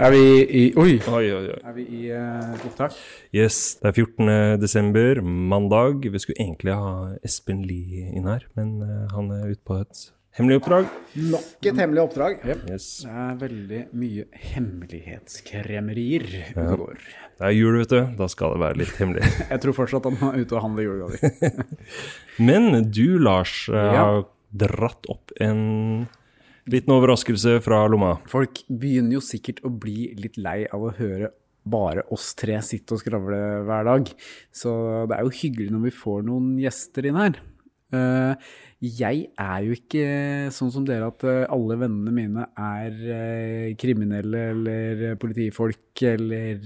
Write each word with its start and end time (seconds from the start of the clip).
Er 0.00 0.14
vi 0.14 0.20
i 0.48 0.60
Oi! 0.80 0.94
Oi, 1.12 1.26
oi, 1.28 1.42
oi. 1.52 1.56
Er 1.60 1.74
vi 1.76 1.82
i 1.84 2.06
uh, 2.08 2.54
opptak? 2.64 2.94
Yes, 3.36 3.74
det 3.82 3.90
er 3.90 3.98
14. 4.00 4.60
desember, 4.62 5.18
mandag. 5.20 6.06
Vi 6.08 6.22
skulle 6.22 6.40
egentlig 6.40 6.72
ha 6.72 6.92
Espen 7.26 7.60
Lie 7.68 8.06
inn 8.16 8.24
her, 8.30 8.46
men 8.56 8.78
uh, 8.80 9.10
han 9.12 9.28
er 9.36 9.50
ute 9.50 9.60
på 9.68 9.76
et 9.82 10.06
hemmelig 10.38 10.62
oppdrag. 10.62 10.88
Nok 11.34 11.68
et 11.68 11.82
hemmelig 11.82 12.00
oppdrag. 12.06 12.40
Yes. 12.48 12.86
Det 13.04 13.12
er 13.26 13.34
veldig 13.42 13.80
mye 14.00 14.24
hemmelighetskremerier 14.54 16.24
ute 16.30 16.64
og 16.64 16.86
går. 16.86 17.04
Det 17.36 17.48
er 17.50 17.56
jul, 17.58 17.76
vet 17.82 17.92
du. 17.92 18.00
Da 18.22 18.28
skal 18.32 18.54
det 18.56 18.62
være 18.64 18.80
litt 18.80 18.96
hemmelig. 19.02 19.28
Jeg 19.52 19.64
tror 19.66 19.76
fortsatt 19.82 20.08
han 20.08 20.16
er 20.30 20.40
ute 20.46 20.56
og 20.56 20.64
handler 20.64 20.88
julegaver. 20.88 21.20
men 22.48 22.86
du, 22.88 23.18
Lars, 23.20 23.66
eh, 23.68 23.76
Ja. 23.76 24.00
har 24.00 24.24
dratt 24.64 25.12
opp 25.12 25.36
en 25.44 25.60
liten 26.72 26.94
overraskelse 26.94 27.58
fra 27.64 27.82
lomma. 27.90 28.16
Folk 28.30 28.62
begynner 28.68 29.18
jo 29.18 29.24
sikkert 29.24 29.62
å 29.66 29.72
bli 29.72 30.10
litt 30.18 30.38
lei 30.40 30.64
av 30.70 30.86
å 30.86 30.94
høre 30.96 31.32
bare 31.70 32.06
oss 32.14 32.32
tre 32.38 32.56
sitte 32.64 32.96
og 32.96 33.02
skravle 33.02 33.38
hver 33.68 33.86
dag. 33.88 34.10
Så 34.52 34.72
det 35.10 35.18
er 35.18 35.26
jo 35.26 35.38
hyggelig 35.42 35.70
når 35.74 35.86
vi 35.88 35.96
får 36.00 36.26
noen 36.26 36.54
gjester 36.62 37.10
inn 37.10 37.20
her. 37.20 37.40
Eh, 37.90 38.50
jeg 38.80 39.24
er 39.34 39.64
jo 39.66 39.74
ikke 39.74 40.02
sånn 40.54 40.70
som 40.72 40.84
dere 40.86 41.08
at 41.10 41.24
eh, 41.26 41.42
alle 41.50 41.76
vennene 41.80 42.12
mine 42.14 42.44
er 42.54 42.94
eh, 43.16 43.72
kriminelle 43.80 44.44
eller 44.52 45.18
politifolk 45.20 46.04
eller 46.06 46.62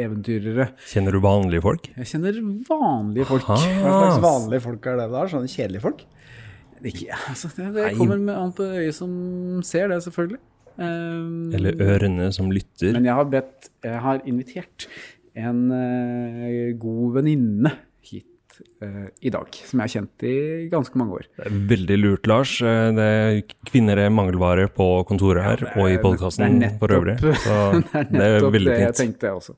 eventyrere. 0.00 0.70
Kjenner 0.88 1.14
du 1.14 1.20
vanlige 1.22 1.64
folk? 1.64 1.90
Jeg 2.00 2.10
kjenner 2.14 2.40
vanlige 2.70 3.28
folk. 3.28 3.52
Aha. 3.52 3.76
Hva 3.84 3.92
slags 3.98 4.24
vanlige 4.24 4.66
folk 4.66 4.90
er 4.90 4.98
det 5.02 5.08
da? 5.12 5.26
Sånne 5.34 5.52
kjedelige 5.52 5.84
folk? 5.84 6.04
Ikke, 6.84 7.14
altså, 7.30 7.50
det, 7.56 7.68
det 7.76 7.92
kommer 7.98 8.18
med 8.18 8.34
an 8.34 8.52
på 8.56 8.66
øyet 8.66 8.96
som 8.96 9.12
ser 9.66 9.92
det, 9.92 10.02
selvfølgelig. 10.06 10.40
Um, 10.72 11.52
Eller 11.52 11.76
ørene 11.84 12.30
som 12.32 12.50
lytter? 12.50 12.94
Men 12.96 13.04
jeg 13.04 13.12
har 13.12 13.26
bedt 13.28 13.66
Jeg 13.84 13.98
har 14.00 14.22
invitert 14.24 14.86
en 15.36 15.66
uh, 15.68 16.70
god 16.80 17.18
venninne 17.18 17.72
hit 18.08 18.56
eh, 18.82 19.06
i 19.24 19.30
dag, 19.32 19.48
som 19.64 19.80
jeg 19.80 19.84
har 19.84 19.92
kjent 19.94 20.24
i 20.28 20.34
ganske 20.72 20.98
mange 21.00 21.18
år. 21.20 21.28
Det 21.38 21.46
er 21.48 21.58
veldig 21.70 21.98
lurt, 22.00 22.28
Lars. 22.28 22.54
Eh, 22.60 22.88
Det 22.96 23.06
er 23.08 23.40
kvinner 23.70 24.00
er 24.02 24.12
mangelvare 24.12 24.66
på 24.68 24.88
kontoret 25.08 25.44
her, 25.46 25.64
og 25.76 25.88
i 25.88 26.00
podkasten 26.02 26.60
er 26.66 26.76
for 26.80 26.92
øvrig. 26.98 27.16
Så 27.46 27.58
det 27.80 28.20
er 28.20 28.38
det 28.40 28.48
er 28.48 28.58
det 28.68 28.80
jeg 28.82 28.98
tenkte, 29.00 29.32
også. 29.32 29.56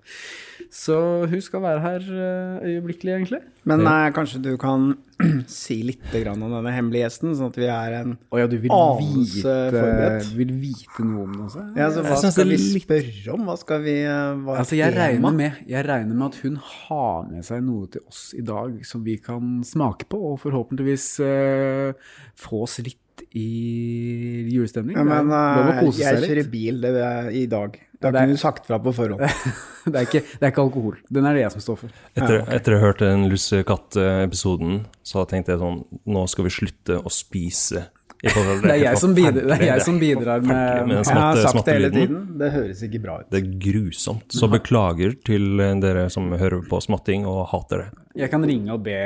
Så 0.75 0.95
hun 1.31 1.43
skal 1.45 1.63
være 1.63 1.81
her 1.85 2.07
eh, 2.11 2.65
øyeblikkelig, 2.73 3.13
egentlig. 3.15 3.39
Men 3.63 3.85
nei, 3.87 4.09
kanskje 4.17 4.41
du 4.43 4.57
kan 4.59 4.89
si 5.47 5.77
litt 5.87 6.09
grann 6.11 6.43
om 6.43 6.51
denne 6.51 6.73
hemmelige 6.75 7.05
gjesten, 7.05 7.37
sånn 7.39 7.53
at 7.53 7.59
vi 7.61 7.69
er 7.71 7.95
en 8.01 8.17
oh, 8.17 8.41
ja, 8.41 8.49
du 8.51 8.57
vil 8.59 8.75
anelse 8.75 9.39
vite, 9.39 9.55
forberedt? 9.71 10.27
du 10.27 10.41
vil 10.41 10.51
vite 10.65 11.07
noe 11.07 11.29
om 11.29 11.37
det 11.37 11.45
også? 11.47 11.63
Ja, 11.79 11.87
altså, 11.87 12.03
Hva 12.03 12.17
Jeg 12.19 12.35
skal 12.35 12.51
vi 12.51 12.57
er 12.59 12.65
litt- 12.65 12.89
spørre 12.89 13.37
om? 13.37 13.47
Hva 13.47 13.57
skal 13.63 13.87
vi 13.87 13.97
eh, 14.03 14.43
hva 14.43 14.59
Altså, 14.65 14.81
jeg 14.81 14.97
regner, 14.99 15.39
med, 15.39 15.63
jeg 15.71 15.87
regner 15.87 16.19
med 16.19 16.27
at 16.33 16.43
hun 16.43 16.59
har 16.73 17.31
med 17.31 17.47
seg 17.47 17.63
noe 17.71 17.93
til 17.95 18.03
oss 18.11 18.27
i 18.35 18.43
dag 18.51 18.83
som 18.91 19.07
vi 19.07 19.17
kan 19.23 19.57
smake 19.63 20.11
på, 20.11 20.19
og 20.33 20.43
forhåpentligvis 20.43 21.09
uh, 21.23 22.19
få 22.35 22.65
oss 22.67 22.81
litt 22.83 22.99
i 23.35 24.51
julestemning. 24.51 24.99
Ja, 24.99 25.07
men 25.07 25.31
eh, 25.31 25.81
kose 25.83 26.03
jeg 26.03 26.23
kjører 26.23 26.51
bil 26.51 26.83
det 26.83 26.95
i 27.39 27.47
dag. 27.51 27.79
Det 28.11 28.21
kunne 28.21 28.29
er- 28.29 28.35
du 28.37 28.41
sagt 28.43 28.67
fra 28.69 28.79
på 28.83 28.93
forhånd. 28.97 29.25
Det 29.85 29.99
er, 30.01 30.07
ikke, 30.07 30.21
det 30.41 30.47
er 30.47 30.49
ikke 30.55 30.63
alkohol. 30.65 30.95
Den 31.13 31.27
er 31.29 31.35
det 31.37 31.43
jeg 31.43 31.53
som 31.53 31.61
står 31.61 31.77
for. 31.83 31.91
Etter, 32.17 32.39
etter 32.57 32.73
å 32.73 32.79
ha 32.79 32.87
hørt 32.87 33.03
den 33.05 33.27
lussekatt-episoden, 33.29 34.79
så 35.05 35.27
tenkte 35.29 35.53
jeg 35.53 35.61
sånn 35.61 35.83
Nå 36.09 36.23
skal 36.33 36.47
vi 36.47 36.53
slutte 36.55 36.97
å 37.05 37.11
spise. 37.13 37.83
til- 38.25 38.33
Det 38.65 38.71
er 38.73 38.79
jeg 38.81 38.97
som 39.03 39.13
bidrar, 39.13 39.45
det 39.51 39.59
er 39.59 39.67
jeg 39.75 39.83
som 39.85 39.99
bidrar 40.01 40.41
med, 40.41 40.87
med 40.89 40.97
den 40.97 41.05
Jeg 41.05 41.19
har 41.21 41.37
sagt 41.45 41.67
det 41.69 41.75
hele 41.77 41.91
tiden. 41.93 42.23
Det 42.41 42.49
høres 42.55 42.81
ikke 42.87 43.01
bra 43.05 43.19
ut. 43.21 43.27
Det 43.29 43.43
er 43.43 43.51
grusomt. 43.67 44.25
Så 44.33 44.49
beklager 44.49 45.13
til 45.29 45.61
dere 45.85 46.07
som 46.09 46.33
hører 46.33 46.65
på 46.71 46.81
smatting 46.81 47.27
og 47.29 47.43
hater 47.53 47.83
det. 47.85 47.89
Jeg 48.25 48.31
kan 48.33 48.47
ringe 48.49 48.73
og 48.73 48.81
be 48.87 48.97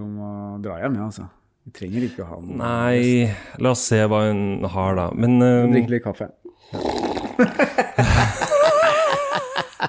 om 0.00 0.16
å 0.24 0.32
dra 0.64 0.78
hjem, 0.80 0.96
ja, 0.96 1.10
altså. 1.10 1.28
Vi 1.68 1.72
trenger 1.76 2.08
ikke 2.08 2.24
å 2.24 2.30
ha 2.32 2.40
noe. 2.40 2.56
Nei, 2.60 3.28
la 3.60 3.70
oss 3.76 3.84
se 3.92 4.00
hva 4.08 4.24
hun 4.30 4.64
har, 4.72 4.96
da. 4.96 5.10
Men 5.12 5.36
eh, 5.44 5.68
Drikke 5.76 5.94
litt 5.98 6.04
kaffe. 6.08 6.32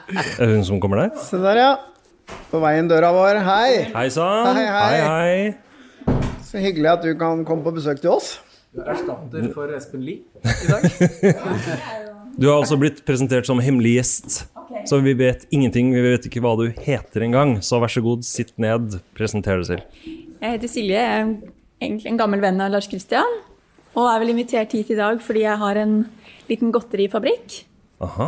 er 0.40 0.46
det 0.46 0.54
hun 0.54 0.66
som 0.68 0.82
kommer 0.84 1.06
der? 1.06 1.14
Se 1.26 1.40
der, 1.42 1.62
ja. 1.62 1.74
På 2.52 2.62
veien 2.64 2.90
døra 2.90 3.12
vår. 3.16 3.42
Hei! 3.46 3.70
Hei 3.94 4.08
sann! 4.14 4.56
Hei, 4.58 4.66
hei. 4.66 4.98
hei. 5.06 6.18
Så 6.46 6.62
hyggelig 6.64 6.92
at 6.94 7.06
du 7.06 7.14
kan 7.20 7.44
komme 7.48 7.66
på 7.66 7.74
besøk 7.76 8.02
til 8.04 8.16
oss. 8.16 8.36
Du 8.76 8.82
er 8.84 8.92
erstatter 8.92 9.48
for 9.56 9.72
Espen 9.76 10.04
Lie 10.04 10.24
i 10.44 10.68
dag. 10.72 10.90
Du 12.36 12.50
har 12.50 12.58
altså 12.60 12.76
blitt 12.76 12.98
presentert 13.08 13.48
som 13.48 13.62
hemmelig 13.64 13.94
gjest. 13.96 14.42
Så 14.90 14.98
vi 15.00 15.14
vet 15.16 15.46
ingenting. 15.56 15.94
Vi 15.96 16.02
vet 16.04 16.26
ikke 16.28 16.42
hva 16.44 16.52
du 16.60 16.66
heter 16.84 17.24
engang. 17.24 17.62
Så 17.64 17.80
vær 17.80 17.92
så 17.94 18.04
god, 18.04 18.26
sitt 18.28 18.52
ned. 18.60 18.98
Presenter 19.16 19.62
deg 19.62 19.70
selv. 19.70 20.10
Jeg 20.42 20.58
heter 20.58 20.72
Silje, 20.72 21.00
jeg 21.00 21.22
er 21.22 21.30
egentlig 21.80 22.12
en 22.12 22.20
gammel 22.20 22.44
venn 22.44 22.60
av 22.60 22.74
Lars 22.74 22.90
Kristian. 22.92 23.40
Og 23.96 24.10
er 24.12 24.20
vel 24.20 24.34
invitert 24.34 24.76
hit 24.76 24.92
i 24.92 25.00
dag 25.00 25.24
fordi 25.24 25.46
jeg 25.46 25.62
har 25.64 25.80
en 25.80 25.96
liten 26.50 26.76
godterifabrikk. 26.76 27.62
Aha. 28.06 28.28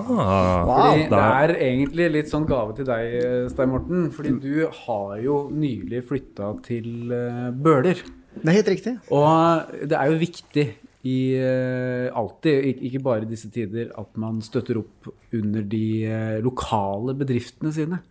Fordi 0.67 1.07
det 1.11 1.21
er 1.23 1.55
egentlig 1.55 2.09
litt 2.15 2.31
sånn 2.31 2.47
gave 2.49 2.75
til 2.77 2.87
deg, 2.89 3.15
Stein 3.53 3.71
Morten. 3.73 4.09
Fordi 4.15 4.33
du 4.41 4.65
har 4.83 5.15
jo 5.23 5.39
nylig 5.53 6.03
flytta 6.09 6.51
til 6.65 7.13
eh, 7.13 7.47
Bøler. 7.53 8.01
Det 8.37 8.51
er 8.51 8.59
helt 8.59 8.73
riktig. 8.73 8.93
Og 9.13 9.87
det 9.89 9.97
er 9.97 10.11
jo 10.11 10.19
viktig 10.21 10.67
i 11.07 11.17
eh, 11.39 12.07
alltid, 12.17 12.83
ikke 12.89 13.01
bare 13.05 13.25
i 13.25 13.29
disse 13.29 13.49
tider, 13.53 13.91
at 13.97 14.19
man 14.19 14.41
støtter 14.45 14.81
opp 14.81 15.09
under 15.35 15.65
de 15.65 15.87
eh, 16.05 16.37
lokale 16.43 17.15
bedriftene 17.17 17.73
sine. 17.75 18.01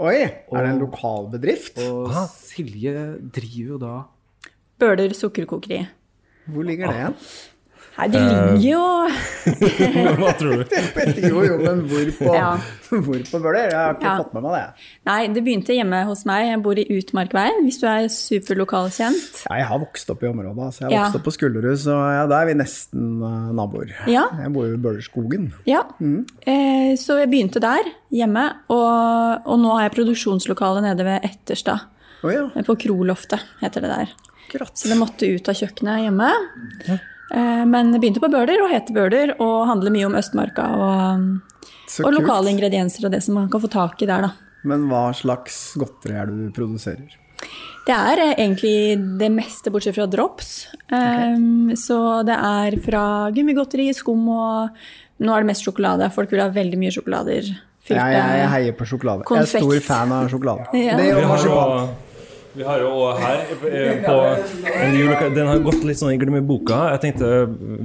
Oi, 0.00 0.16
er 0.22 0.64
det 0.64 0.68
en 0.70 0.80
lokal 0.80 1.28
bedrift? 1.32 1.80
Og 1.84 2.12
Silje 2.32 2.94
driver 3.34 3.74
jo 3.74 3.80
da 3.82 3.94
Bøler 4.80 5.12
sukkerkokeri. 5.12 5.82
Hvor 6.48 6.64
ligger 6.64 6.88
det 6.88 7.00
igjen? 7.02 7.16
Nei, 8.00 8.06
det 8.08 8.20
ligger 8.24 8.62
jo 8.64 8.84
Hva 10.20 10.30
tror 10.38 10.62
du? 10.62 10.74
Vet 10.96 11.18
jo 11.20 11.42
jobben 11.44 11.82
hvor 11.90 12.10
på, 12.16 12.30
Ja. 12.38 12.50
hvor 12.88 13.22
på 13.28 13.40
Bøler. 13.42 13.68
Jeg 13.70 13.76
har 13.76 13.94
ikke 13.96 14.06
Ja. 14.08 14.14
fått 14.22 14.32
med 14.36 14.44
meg 14.46 14.54
det. 14.56 14.86
Nei, 15.10 15.18
det 15.34 15.42
begynte 15.46 15.76
hjemme 15.76 16.00
hos 16.08 16.24
meg. 16.28 16.46
Jeg 16.48 16.62
bor 16.64 16.80
i 16.80 16.86
Utmarkveien, 16.96 17.60
hvis 17.66 17.78
du 17.82 17.86
er 17.90 18.08
superlokalkjent. 18.12 19.42
Ja, 19.48 19.58
jeg 19.60 19.68
har 19.70 19.82
vokst 19.82 20.10
opp 20.14 20.24
i 20.24 20.30
området. 20.30 20.70
Så 20.74 20.80
Jeg 20.80 20.88
har 20.88 20.94
Ja. 20.96 21.02
vokst 21.04 21.20
opp 21.20 21.26
på 21.28 21.34
Skullerud, 21.36 21.76
så 21.78 21.96
ja, 22.14 22.24
da 22.30 22.40
er 22.42 22.46
vi 22.50 22.54
nesten 22.60 23.22
uh, 23.22 23.52
naboer. 23.56 23.92
Ja. 24.10 24.26
Jeg 24.40 24.52
bor 24.54 24.66
jo 24.66 24.74
i 24.74 24.80
Bølerskogen. 24.80 25.52
Ja, 25.66 25.82
eh, 26.46 26.96
så 26.96 27.18
jeg 27.20 27.30
begynte 27.30 27.60
der, 27.62 27.84
hjemme, 28.10 28.46
og, 28.72 29.46
og 29.46 29.60
nå 29.60 29.76
har 29.76 29.88
jeg 29.88 29.96
produksjonslokale 29.98 30.82
nede 30.82 31.04
ved 31.06 31.24
Etterstad. 31.30 31.86
Oh, 32.24 32.30
ja. 32.32 32.48
Eh, 32.54 32.62
På 32.66 32.76
Kroloftet, 32.76 33.40
heter 33.62 33.80
det 33.86 33.90
der. 33.94 34.10
Akkurat. 34.48 34.74
Så 34.76 34.88
det 34.90 34.98
måtte 34.98 35.28
ut 35.30 35.48
av 35.48 35.54
kjøkkenet 35.54 36.04
hjemme. 36.08 36.30
Eh, 36.88 36.98
Men 37.30 37.92
det 37.92 38.00
begynte 38.02 38.22
på 38.22 38.30
Bøler, 38.32 38.58
og 38.64 38.72
heter 38.72 38.96
Bøler, 38.96 39.32
og 39.38 39.68
handler 39.68 39.92
mye 39.94 40.08
om 40.08 40.16
Østmarka 40.18 40.64
og, 40.74 41.26
og 42.02 42.14
lokale 42.16 42.50
ingredienser 42.50 43.06
og 43.06 43.14
det 43.14 43.20
som 43.22 43.36
man 43.38 43.46
kan 43.52 43.62
få 43.62 43.70
tak 43.70 44.02
i 44.02 44.08
der, 44.10 44.26
da. 44.26 44.32
Men 44.66 44.88
hva 44.90 45.08
slags 45.16 45.60
godteri 45.78 46.18
er 46.18 46.28
det 46.28 46.36
du 46.36 46.50
produserer? 46.56 47.14
Det 47.86 47.96
er 47.96 48.20
eh, 48.22 48.34
egentlig 48.36 48.98
det 49.20 49.30
meste, 49.32 49.72
bortsett 49.72 49.96
fra 49.96 50.06
drops. 50.10 50.50
Um, 50.92 51.72
så 51.78 52.20
det 52.28 52.36
er 52.36 52.76
fra 52.84 53.04
gummigodteri, 53.34 53.90
skum 53.96 54.28
og 54.34 54.82
Nå 55.20 55.34
er 55.36 55.42
det 55.42 55.50
mest 55.50 55.66
sjokolade. 55.66 56.06
Folk 56.14 56.30
vil 56.32 56.40
ha 56.40 56.46
veldig 56.48 56.78
mye 56.80 56.92
sjokolader. 56.94 57.48
Fylte, 57.84 57.98
Jeg, 57.98 58.14
jeg, 58.14 58.36
jeg 58.40 58.48
heier 58.54 58.76
på 58.78 58.86
sjokolade. 58.88 59.26
Konfekt. 59.28 59.58
Jeg 59.58 59.66
er 59.66 59.82
stor 59.82 59.84
fan 59.84 60.14
av 60.16 60.30
sjokolade. 60.32 60.64
Ja. 60.80 60.94
Det 60.96 61.10
gjør 61.10 61.26
marsipan. 61.28 61.90
Vi 62.52 62.64
har 62.66 62.82
jo 62.82 62.90
her 63.14 63.42
eh, 63.68 64.00
på 64.06 64.14
en 64.70 65.34
Den 65.36 65.50
har 65.50 65.62
gått 65.64 65.84
litt 65.86 66.00
sånn 66.00 66.14
i 66.14 66.18
glemmeboka. 66.20 66.80
Jeg 66.94 67.02
tenkte 67.04 67.28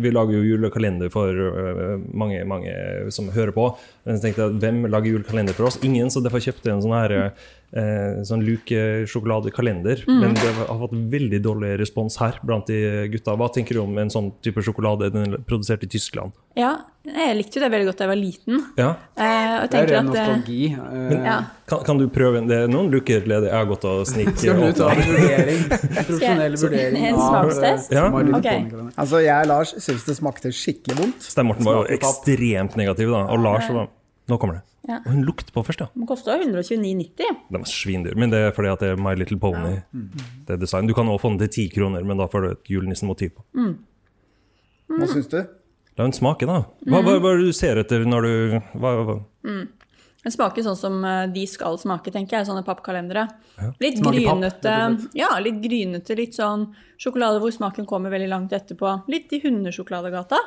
Vi 0.02 0.14
lager 0.14 0.40
jo 0.40 0.46
julekalender 0.48 1.12
for 1.14 1.30
eh, 1.32 1.96
mange 2.14 2.42
mange 2.50 2.74
som 3.14 3.30
hører 3.36 3.54
på. 3.56 3.70
Men 4.06 4.18
jeg 4.18 4.28
tenkte 4.28 4.50
hvem 4.64 4.86
lager 4.90 5.14
julekalender 5.14 5.58
for 5.58 5.70
oss? 5.70 5.78
Ingen, 5.86 6.10
så 6.14 6.24
derfor 6.26 6.44
kjøpte 6.44 6.72
jeg 6.72 6.78
en 6.78 6.86
sånn 6.86 6.98
her 6.98 7.16
eh, 7.74 8.22
sånn 8.28 8.44
Luke-sjokoladekalender. 8.46 10.04
Mm. 10.08 10.20
Men 10.22 10.34
det 10.38 10.52
har 10.58 10.80
fått 10.82 10.94
veldig 11.12 11.40
dårlig 11.46 11.72
respons 11.82 12.18
her 12.22 12.40
blant 12.46 12.68
de 12.70 13.08
gutta. 13.14 13.36
Hva 13.40 13.50
tenker 13.54 13.78
du 13.80 13.82
om 13.86 13.98
en 14.02 14.12
sånn 14.14 14.32
type 14.46 14.62
sjokolade 14.66 15.10
den 15.14 15.34
er 15.36 15.44
produsert 15.48 15.84
i 15.84 15.90
Tyskland? 15.92 16.34
Ja, 16.56 16.76
jeg 17.06 17.36
likte 17.38 17.60
jo 17.60 17.66
det 17.66 17.72
veldig 17.74 17.88
godt 17.90 18.00
da 18.00 18.06
jeg 18.06 18.12
var 18.14 18.20
liten. 18.22 18.62
Ja. 18.80 18.90
Eh, 19.18 19.56
og 19.64 19.70
Det 19.72 19.80
er 19.82 19.90
ren 19.92 20.08
eh, 20.08 20.12
nostalgi. 20.12 20.62
eh, 20.74 21.26
ja. 21.26 21.38
Kan, 21.68 21.84
kan 21.88 21.98
du 21.98 22.08
prøve 22.14 22.38
en- 22.38 22.48
Det 22.48 22.58
er 22.64 22.68
noen 22.72 22.92
luker 22.94 23.26
ledig. 23.26 23.50
Jeg 23.50 23.58
har 23.58 23.66
gått 23.66 23.86
og 23.90 24.06
snikt 24.08 24.38
Skal 24.40 24.60
du 24.62 24.72
ta 24.78 24.90
en 24.94 25.02
vurdering? 25.02 25.64
Profesjonell 26.08 26.56
vurdering 26.62 27.06
en 27.10 27.16
eh, 27.16 27.28
smakstest? 27.28 27.92
Ja. 27.92 28.10
My 28.14 28.22
Little 28.24 28.40
Ok. 28.40 28.44
Pony 28.46 28.70
kalender. 28.70 28.94
Altså, 28.98 29.22
jeg 29.26 29.42
og 29.42 29.48
Lars 29.52 29.74
syns 29.82 30.06
det 30.06 30.16
smakte 30.20 30.52
skikkelig 30.54 30.98
vondt. 31.02 31.22
Stein 31.26 31.46
Morten 31.50 31.66
var 31.66 31.82
jo 31.82 31.98
ekstremt 31.98 32.78
negativ, 32.80 33.12
da. 33.12 33.26
Og 33.34 33.40
Lars 33.44 33.70
var 33.70 33.90
Nå 34.28 34.40
kommer 34.42 34.56
det. 34.58 34.64
Ja. 34.88 35.00
Og 35.02 35.12
hun 35.16 35.24
lukter 35.26 35.52
på 35.56 35.64
først, 35.66 35.82
ja. 35.82 35.88
Den 35.96 36.06
kosta 36.10 36.36
129,90. 36.38 37.40
Den 37.52 37.62
er 37.64 37.70
svindyr. 37.70 38.16
Men 38.22 38.30
det 38.34 38.40
er 38.46 38.52
fordi 38.54 38.70
at 38.70 38.84
det 38.84 38.90
er 38.94 39.02
My 39.02 39.16
Little 39.18 39.40
Pony. 39.42 39.80
Det 40.46 40.54
er 40.56 40.62
design. 40.62 40.88
Du 40.88 40.94
kan 40.94 41.08
også 41.10 41.24
få 41.26 41.32
den 41.34 41.40
til 41.42 41.50
ti 41.56 41.68
kroner, 41.74 42.04
men 42.06 42.18
da 42.22 42.28
får 42.30 42.42
du 42.46 42.50
et 42.52 42.70
julenissen-motiv 42.76 43.34
på. 43.40 43.46
Hva 44.94 45.08
syns 45.10 45.32
du? 45.32 45.40
La 45.98 46.04
hun 46.06 46.14
smake, 46.14 46.46
da. 46.46 46.60
Hva, 46.86 47.00
hva, 47.02 47.16
hva 47.24 47.32
er 47.34 47.42
det 47.42 47.50
du 47.50 47.56
ser 47.56 47.80
etter 47.82 48.04
når 48.06 48.26
du 48.28 48.34
hva, 48.84 48.92
hva? 49.08 49.18
Den 50.26 50.34
smaker 50.34 50.66
sånn 50.66 50.78
som 50.80 50.96
eh, 51.06 51.28
de 51.30 51.44
skal 51.48 51.78
smake, 51.78 52.10
tenker 52.12 52.40
jeg. 52.40 52.48
Sånne 52.50 52.64
pappkalendere. 52.66 53.28
Litt 53.80 54.00
Smaker 54.02 54.24
papp, 54.26 54.40
grynete. 54.42 54.72
rett. 54.74 55.04
Ja, 55.22 55.28
litt 55.40 55.60
grynete. 55.62 56.18
Litt 56.18 56.34
sånn 56.38 56.72
sjokolade 56.98 57.38
hvor 57.44 57.54
smaken 57.54 57.86
kommer 57.86 58.10
veldig 58.14 58.32
langt 58.32 58.56
etterpå. 58.58 58.96
Litt 59.14 59.32
i 59.38 59.40
hundesjokoladegata. 59.46 60.40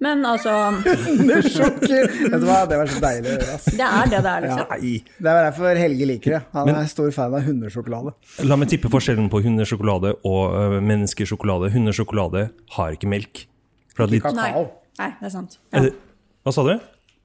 Men 0.00 0.22
altså 0.24 0.50
Hundesjokker! 0.80 2.06
Vet 2.32 2.40
du 2.40 2.46
hva, 2.48 2.62
det 2.68 2.78
var 2.80 2.88
så 2.90 3.00
deilig 3.04 3.28
å 3.28 3.34
høre. 3.36 3.48
Altså. 3.54 3.74
Det 3.76 3.86
er 3.86 4.10
det 4.14 4.20
det 4.24 4.30
er, 4.32 4.44
liksom. 4.46 4.70
Nei. 4.70 4.92
Det 5.20 5.32
er 5.32 5.40
derfor 5.46 5.80
Helge 5.84 6.08
liker 6.08 6.34
det. 6.36 6.40
Han 6.56 6.70
er 6.72 6.88
stor 6.90 7.10
fan 7.14 7.36
av 7.36 7.44
hundesjokolade. 7.46 8.14
La 8.48 8.56
meg 8.60 8.70
tippe 8.72 8.90
forskjellen 8.92 9.28
på 9.32 9.42
hundesjokolade 9.44 10.14
og 10.28 10.56
øh, 10.56 10.78
menneskesjokolade. 10.88 11.70
Hundesjokolade 11.76 12.46
har 12.78 12.96
ikke 12.96 13.10
melk. 13.12 13.44
For 13.94 14.06
at 14.06 14.14
de, 14.14 14.22
Ikke 14.22 14.32
Nei. 14.38 14.48
kakao. 14.54 14.64
Nei, 15.00 15.10
det 15.20 15.28
er 15.30 15.34
sant. 15.36 15.58
Er 15.76 15.86
det- 15.90 15.94
hva 16.48 16.54
sa 16.56 16.64
du? 16.64 16.74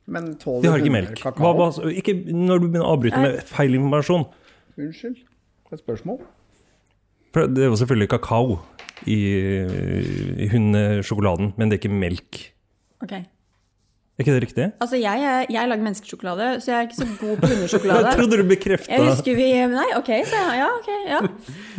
Men 0.07 0.35
tåler 0.37 0.61
De 0.61 0.69
har 0.69 0.81
ikke 0.83 0.93
melk. 0.93 1.15
kakao? 1.17 1.53
Hva, 1.55 1.69
hva, 1.73 1.91
ikke 1.91 2.13
når 2.29 2.61
du 2.61 2.67
begynner 2.67 2.85
å 2.85 2.95
avbryte 2.95 3.21
med 3.23 3.39
feil 3.49 3.73
informasjon. 3.79 4.25
Unnskyld. 4.77 5.21
Et 5.73 5.81
spørsmål? 5.81 6.19
For 7.33 7.49
det 7.51 7.69
var 7.71 7.79
selvfølgelig 7.81 8.09
kakao 8.13 8.59
i, 9.09 9.17
i 10.45 10.47
hundesjokoladen, 10.51 11.53
men 11.57 11.71
det 11.71 11.79
er 11.79 11.81
ikke 11.83 11.97
melk. 12.05 12.43
Ok. 13.03 13.17
Er 14.15 14.23
ikke 14.23 14.33
det 14.33 14.41
riktig? 14.45 14.65
Altså, 14.79 14.95
jeg, 14.95 15.45
jeg 15.51 15.67
lager 15.67 15.83
menneskesjokolade, 15.83 16.45
så 16.63 16.71
jeg 16.71 16.77
er 16.77 16.85
ikke 16.87 16.95
så 16.95 17.07
god 17.19 17.39
på 17.41 17.47
hundesjokolade. 17.51 18.03
Jeg 18.05 18.15
trodde 18.15 18.37
du 18.39 18.43
bekrefta 18.47 18.93
Jeg 18.93 19.07
husker 19.09 19.35
vi 19.35 19.47
Nei, 19.73 19.87
ok, 19.97 20.11
så 20.29 20.37
ja, 20.39 20.53
ja, 20.55 20.67
ok, 20.77 20.87
ja. 21.09 21.19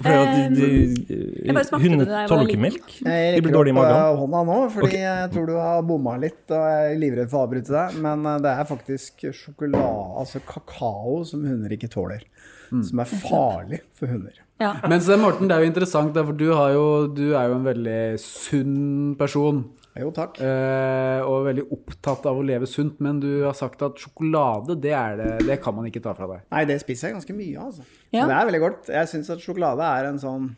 jeg 0.04 1.54
bare 1.56 1.64
de, 1.64 1.80
Hunder 1.86 2.02
det 2.02 2.10
da 2.10 2.18
jeg 2.20 2.28
tåler 2.28 2.50
ikke 2.52 2.60
melk. 2.60 2.92
Jeg 2.98 3.38
De 3.38 3.44
blir 3.46 3.56
dårlige 3.56 3.72
i 3.72 3.78
magen. 3.78 3.88
Jeg 3.88 4.02
rekker 4.02 4.12
opp 4.12 4.20
hånda 4.26 4.42
nå, 4.50 4.58
fordi 4.74 4.88
okay. 4.90 5.04
jeg 5.06 5.30
tror 5.32 5.48
du 5.48 5.54
har 5.56 5.86
bomma 5.88 6.16
litt, 6.26 6.42
og 6.50 6.66
jeg 6.68 6.90
er 6.90 7.00
livredd 7.06 7.32
for 7.32 7.40
å 7.40 7.46
avbryte 7.46 7.72
deg. 7.72 7.96
Men 8.04 8.28
eh, 8.28 8.38
det 8.44 8.52
er 8.52 8.68
faktisk 8.68 9.26
sjokolade, 9.40 9.96
altså 10.20 10.44
kakao, 10.52 11.16
som 11.32 11.48
hunder 11.48 11.72
ikke 11.78 11.88
tåler. 11.96 12.28
Som 12.68 13.00
er 13.00 13.16
farlig 13.24 13.80
for 13.96 14.12
hunder. 14.12 14.36
Ja. 14.60 14.74
Men 14.84 15.00
Morten, 15.22 15.48
det 15.48 15.56
er 15.56 15.64
jo 15.64 15.72
interessant, 15.72 16.16
for 16.16 16.36
du, 16.36 16.50
har 16.52 16.76
jo, 16.76 16.86
du 17.16 17.30
er 17.32 17.48
jo 17.48 17.58
en 17.62 17.66
veldig 17.72 18.00
sunn 18.20 19.16
person. 19.16 19.64
Jo, 19.98 20.10
takk. 20.12 20.38
eh, 20.44 21.20
og 21.25 21.46
veldig 21.46 21.64
opptatt 21.72 22.26
av 22.28 22.37
å 22.37 22.44
leve 22.44 22.66
sunt, 22.69 22.98
men 23.00 23.19
du 23.22 23.43
har 23.46 23.54
sagt 23.56 23.81
at 23.82 23.96
sjokolade, 24.02 24.76
det, 24.81 24.93
er 24.93 25.16
det, 25.16 25.46
det 25.48 25.56
kan 25.64 25.75
man 25.75 25.87
ikke 25.88 26.02
ta 26.04 26.12
fra 26.14 26.26
deg. 26.34 26.43
Nei, 26.52 26.64
det 26.69 26.76
spiser 26.82 27.08
jeg 27.08 27.16
ganske 27.16 27.37
mye 27.38 27.56
av, 27.56 27.70
altså. 27.70 27.82
Ja. 28.12 28.26
Det 28.28 28.37
er 28.37 28.48
veldig 28.50 28.60
godt. 28.66 28.90
Jeg 28.93 29.08
syns 29.08 29.31
at 29.32 29.40
sjokolade 29.40 29.81
er 29.88 30.10
en 30.10 30.19
sånn 30.20 30.50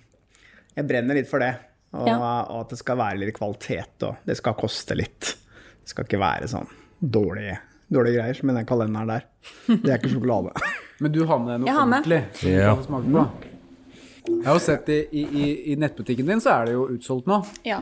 Jeg 0.77 0.87
brenner 0.87 1.15
litt 1.19 1.29
for 1.31 1.39
det. 1.43 1.53
Og, 1.95 2.07
Ja. 2.07 2.19
og 2.51 2.61
at 2.67 2.69
det 2.75 2.79
skal 2.79 2.97
være 3.01 3.19
litt 3.19 3.35
kvalitet, 3.39 4.03
og 4.03 4.17
det 4.27 4.37
skal 4.37 4.55
koste 4.55 4.95
litt. 4.99 5.37
Det 5.83 5.89
skal 5.95 6.05
ikke 6.05 6.21
være 6.21 6.47
sånn 6.51 6.67
dårlige, 7.01 7.57
dårlige 7.91 8.19
greier 8.19 8.35
som 8.37 8.51
i 8.51 8.55
den 8.59 8.67
kalenderen 8.69 9.09
der. 9.09 9.25
Det 9.69 9.89
er 9.89 9.99
ikke 9.99 10.13
sjokolade. 10.13 10.53
Men 11.01 11.13
du 11.15 11.23
har 11.25 11.39
med 11.39 11.49
deg 11.55 11.61
noe 11.63 11.67
Jeg 11.71 11.77
har 11.79 11.87
med. 11.87 12.03
ordentlig 12.03 12.25
som 12.35 12.51
du 12.51 12.57
Ja. 12.59 12.75
kan 12.75 12.85
smake 12.85 13.13
på. 13.15 13.25
Jeg 14.29 14.45
har 14.45 14.55
jo 14.59 14.61
sett 14.61 14.89
i, 14.93 14.99
i, 15.13 15.23
i- 15.25 15.73
i 15.73 15.77
nettbutikken 15.81 16.27
din, 16.27 16.41
så 16.45 16.51
er 16.61 16.65
det 16.67 16.73
jo 16.75 16.89
utsolgt 16.93 17.27
nå. 17.31 17.39
ja. 17.65 17.81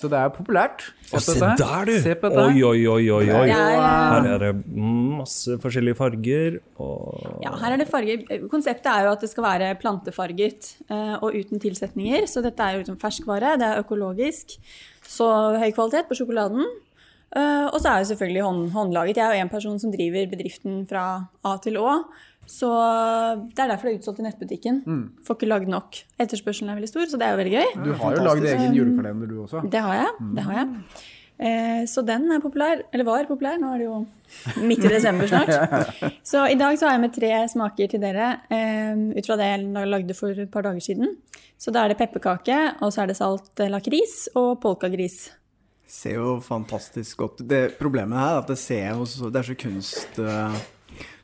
Så 0.00 0.08
det 0.08 0.16
er 0.16 0.30
populært. 0.32 0.86
Se 1.10 1.18
Å, 1.18 1.20
se 1.20 1.38
der, 1.40 1.88
du! 1.88 1.92
Se 2.00 2.14
på 2.16 2.30
dette. 2.32 2.44
Oi, 2.48 2.62
oi, 2.64 2.84
oi, 2.88 3.02
oi. 3.12 3.24
oi. 3.28 3.46
Det 3.50 3.56
er, 3.56 3.80
Her 3.84 4.28
er 4.32 4.44
det 4.46 4.52
masse 4.72 5.58
forskjellige 5.60 5.98
farger. 5.98 6.60
Og 6.80 7.42
Ja, 7.44 7.52
her 7.60 7.76
er 7.76 7.82
det 7.82 7.88
farger. 7.90 8.24
Konseptet 8.52 8.88
er 8.92 9.08
jo 9.08 9.12
at 9.12 9.24
det 9.24 9.30
skal 9.32 9.44
være 9.44 9.72
plantefarget 9.82 10.70
eh, 10.88 11.16
og 11.20 11.36
uten 11.36 11.60
tilsetninger. 11.60 12.24
Så 12.30 12.40
dette 12.46 12.64
er 12.64 12.78
jo 12.78 12.84
liksom 12.84 13.00
ferskvare, 13.02 13.58
det 13.60 13.68
er 13.68 13.82
økologisk. 13.84 14.56
Så 15.04 15.28
høy 15.60 15.68
kvalitet 15.76 16.08
på 16.08 16.16
sjokoladen. 16.22 16.64
Eh, 17.30 17.66
og 17.68 17.76
så 17.78 17.92
er 17.92 18.00
det 18.00 18.10
selvfølgelig 18.14 18.42
hånd, 18.46 18.64
håndlaget. 18.74 19.20
Jeg 19.20 19.26
er 19.26 19.36
jo 19.36 19.44
en 19.44 19.52
person 19.52 19.78
som 19.82 19.92
driver 19.92 20.32
bedriften 20.32 20.82
fra 20.90 21.04
A 21.46 21.56
til 21.62 21.76
Å. 21.78 22.00
Så 22.48 22.68
det 23.54 23.62
er 23.62 23.70
derfor 23.70 23.88
det 23.88 23.92
er 23.94 24.00
utsolgt 24.00 24.20
i 24.22 24.26
nettbutikken. 24.26 24.82
Får 25.26 25.38
ikke 25.38 25.50
lagd 25.50 25.70
nok. 25.70 26.00
Etterspørselen 26.20 26.72
er 26.72 26.80
veldig 26.80 26.90
stor, 26.90 27.06
så 27.10 27.20
det 27.20 27.28
er 27.28 27.36
jo 27.36 27.40
veldig 27.42 27.54
gøy. 27.54 27.70
Du 27.84 27.92
har 28.00 28.16
jo 28.16 28.26
lagd 28.26 28.50
egen 28.54 28.76
julekalender, 28.76 29.30
du 29.30 29.42
også. 29.44 29.62
Det 29.70 29.82
har 29.86 29.94
jeg. 30.00 30.28
det 30.34 30.46
har 30.48 30.60
jeg. 30.62 30.68
Eh, 31.40 31.86
så 31.88 32.02
den 32.04 32.26
er 32.34 32.42
populær. 32.42 32.82
Eller 32.92 33.06
var 33.08 33.28
populær. 33.28 33.56
Nå 33.60 33.70
er 33.72 33.80
det 33.80 33.86
jo 33.86 34.00
midt 34.66 34.84
i 34.84 34.92
desember 34.92 35.30
snart. 35.30 35.48
Så 36.30 36.44
i 36.52 36.58
dag 36.60 36.76
så 36.78 36.86
har 36.86 36.98
jeg 36.98 37.04
med 37.06 37.14
tre 37.16 37.30
smaker 37.48 37.88
til 37.90 38.02
dere 38.02 38.26
eh, 38.52 38.92
ut 39.16 39.26
fra 39.26 39.38
det 39.40 39.46
jeg 39.48 39.88
lagde 39.94 40.16
for 40.18 40.36
et 40.36 40.50
par 40.52 40.66
dager 40.68 40.84
siden. 40.84 41.14
Så 41.60 41.72
da 41.72 41.84
er 41.84 41.92
det 41.92 41.98
pepperkake, 42.00 42.58
og 42.80 42.92
så 42.92 43.04
er 43.04 43.10
det 43.10 43.16
salt 43.16 43.60
eh, 43.60 43.72
lakris 43.72 44.26
og 44.36 44.60
polkagris. 44.60 45.30
ser 45.90 46.20
jo 46.20 46.36
fantastisk 46.44 47.16
godt 47.24 47.40
ut. 47.40 47.56
Problemet 47.80 48.18
her 48.20 48.36
er 48.36 48.42
at 48.44 48.52
det 48.52 48.58
ser 48.60 48.92
jo 48.92 49.08
så, 49.08 49.32
det 49.32 49.40
er 49.40 49.48
så 49.48 49.56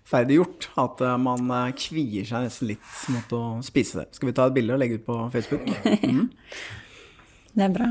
kunstferdiggjort 0.07 0.69
at 0.79 1.01
eh, 1.03 1.17
man 1.19 1.51
eh, 1.51 1.73
kvier 1.77 2.25
seg 2.27 2.45
nesten 2.47 2.69
litt 2.71 2.97
mot 3.11 3.33
å 3.35 3.41
spise 3.65 3.99
det. 4.01 4.09
Skal 4.15 4.29
vi 4.31 4.35
ta 4.37 4.47
et 4.47 4.55
bilde 4.55 4.75
og 4.75 4.81
legge 4.81 5.01
ut 5.01 5.07
på 5.07 5.19
Facebook? 5.35 5.67
Mm. 6.07 6.29
Det 7.57 7.65
er 7.65 7.71
bra. 7.73 7.87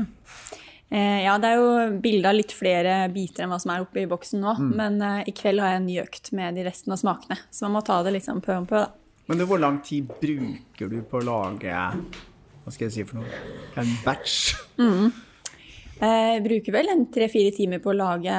Eh, 0.94 1.24
ja, 1.24 1.32
det 1.42 1.48
er 1.50 1.56
jo 1.58 1.98
bilde 2.00 2.28
av 2.30 2.36
litt 2.38 2.52
flere 2.54 3.08
biter 3.10 3.42
enn 3.42 3.50
hva 3.50 3.58
som 3.58 3.72
er 3.74 3.82
oppe 3.82 3.98
i 4.04 4.06
boksen 4.06 4.38
nå. 4.40 4.52
Men 4.78 5.00
eh, 5.02 5.24
i 5.26 5.34
kveld 5.34 5.58
har 5.60 5.72
jeg 5.74 5.80
en 5.80 5.88
ny 5.88 5.96
økt 6.04 6.30
med 6.38 6.54
de 6.54 6.62
resten 6.68 6.94
av 6.94 7.00
smakene. 7.00 7.36
Så 7.50 7.66
man 7.66 7.74
må 7.76 7.82
ta 7.86 7.98
det 8.06 8.12
liksom 8.14 8.38
pø 8.44 8.60
om 8.60 8.68
pø, 8.70 8.84
da. 8.84 8.92
Men 9.26 9.40
du, 9.40 9.46
hvor 9.50 9.58
lang 9.58 9.80
tid 9.82 10.06
bruker 10.22 10.86
du 10.92 11.00
på 11.10 11.18
å 11.18 11.24
lage 11.26 11.74
Hva 11.74 12.70
skal 12.70 12.86
jeg 12.86 12.92
si 12.94 13.04
for 13.08 13.18
noe? 13.18 13.40
En 13.82 13.90
batch? 14.06 14.54
Eh, 14.78 16.06
Jeg 16.06 16.44
bruker 16.46 16.76
vel 16.78 16.92
en 16.94 17.08
tre-fire 17.10 17.50
timer 17.56 17.82
på 17.82 17.90
å 17.90 17.98
lage 17.98 18.36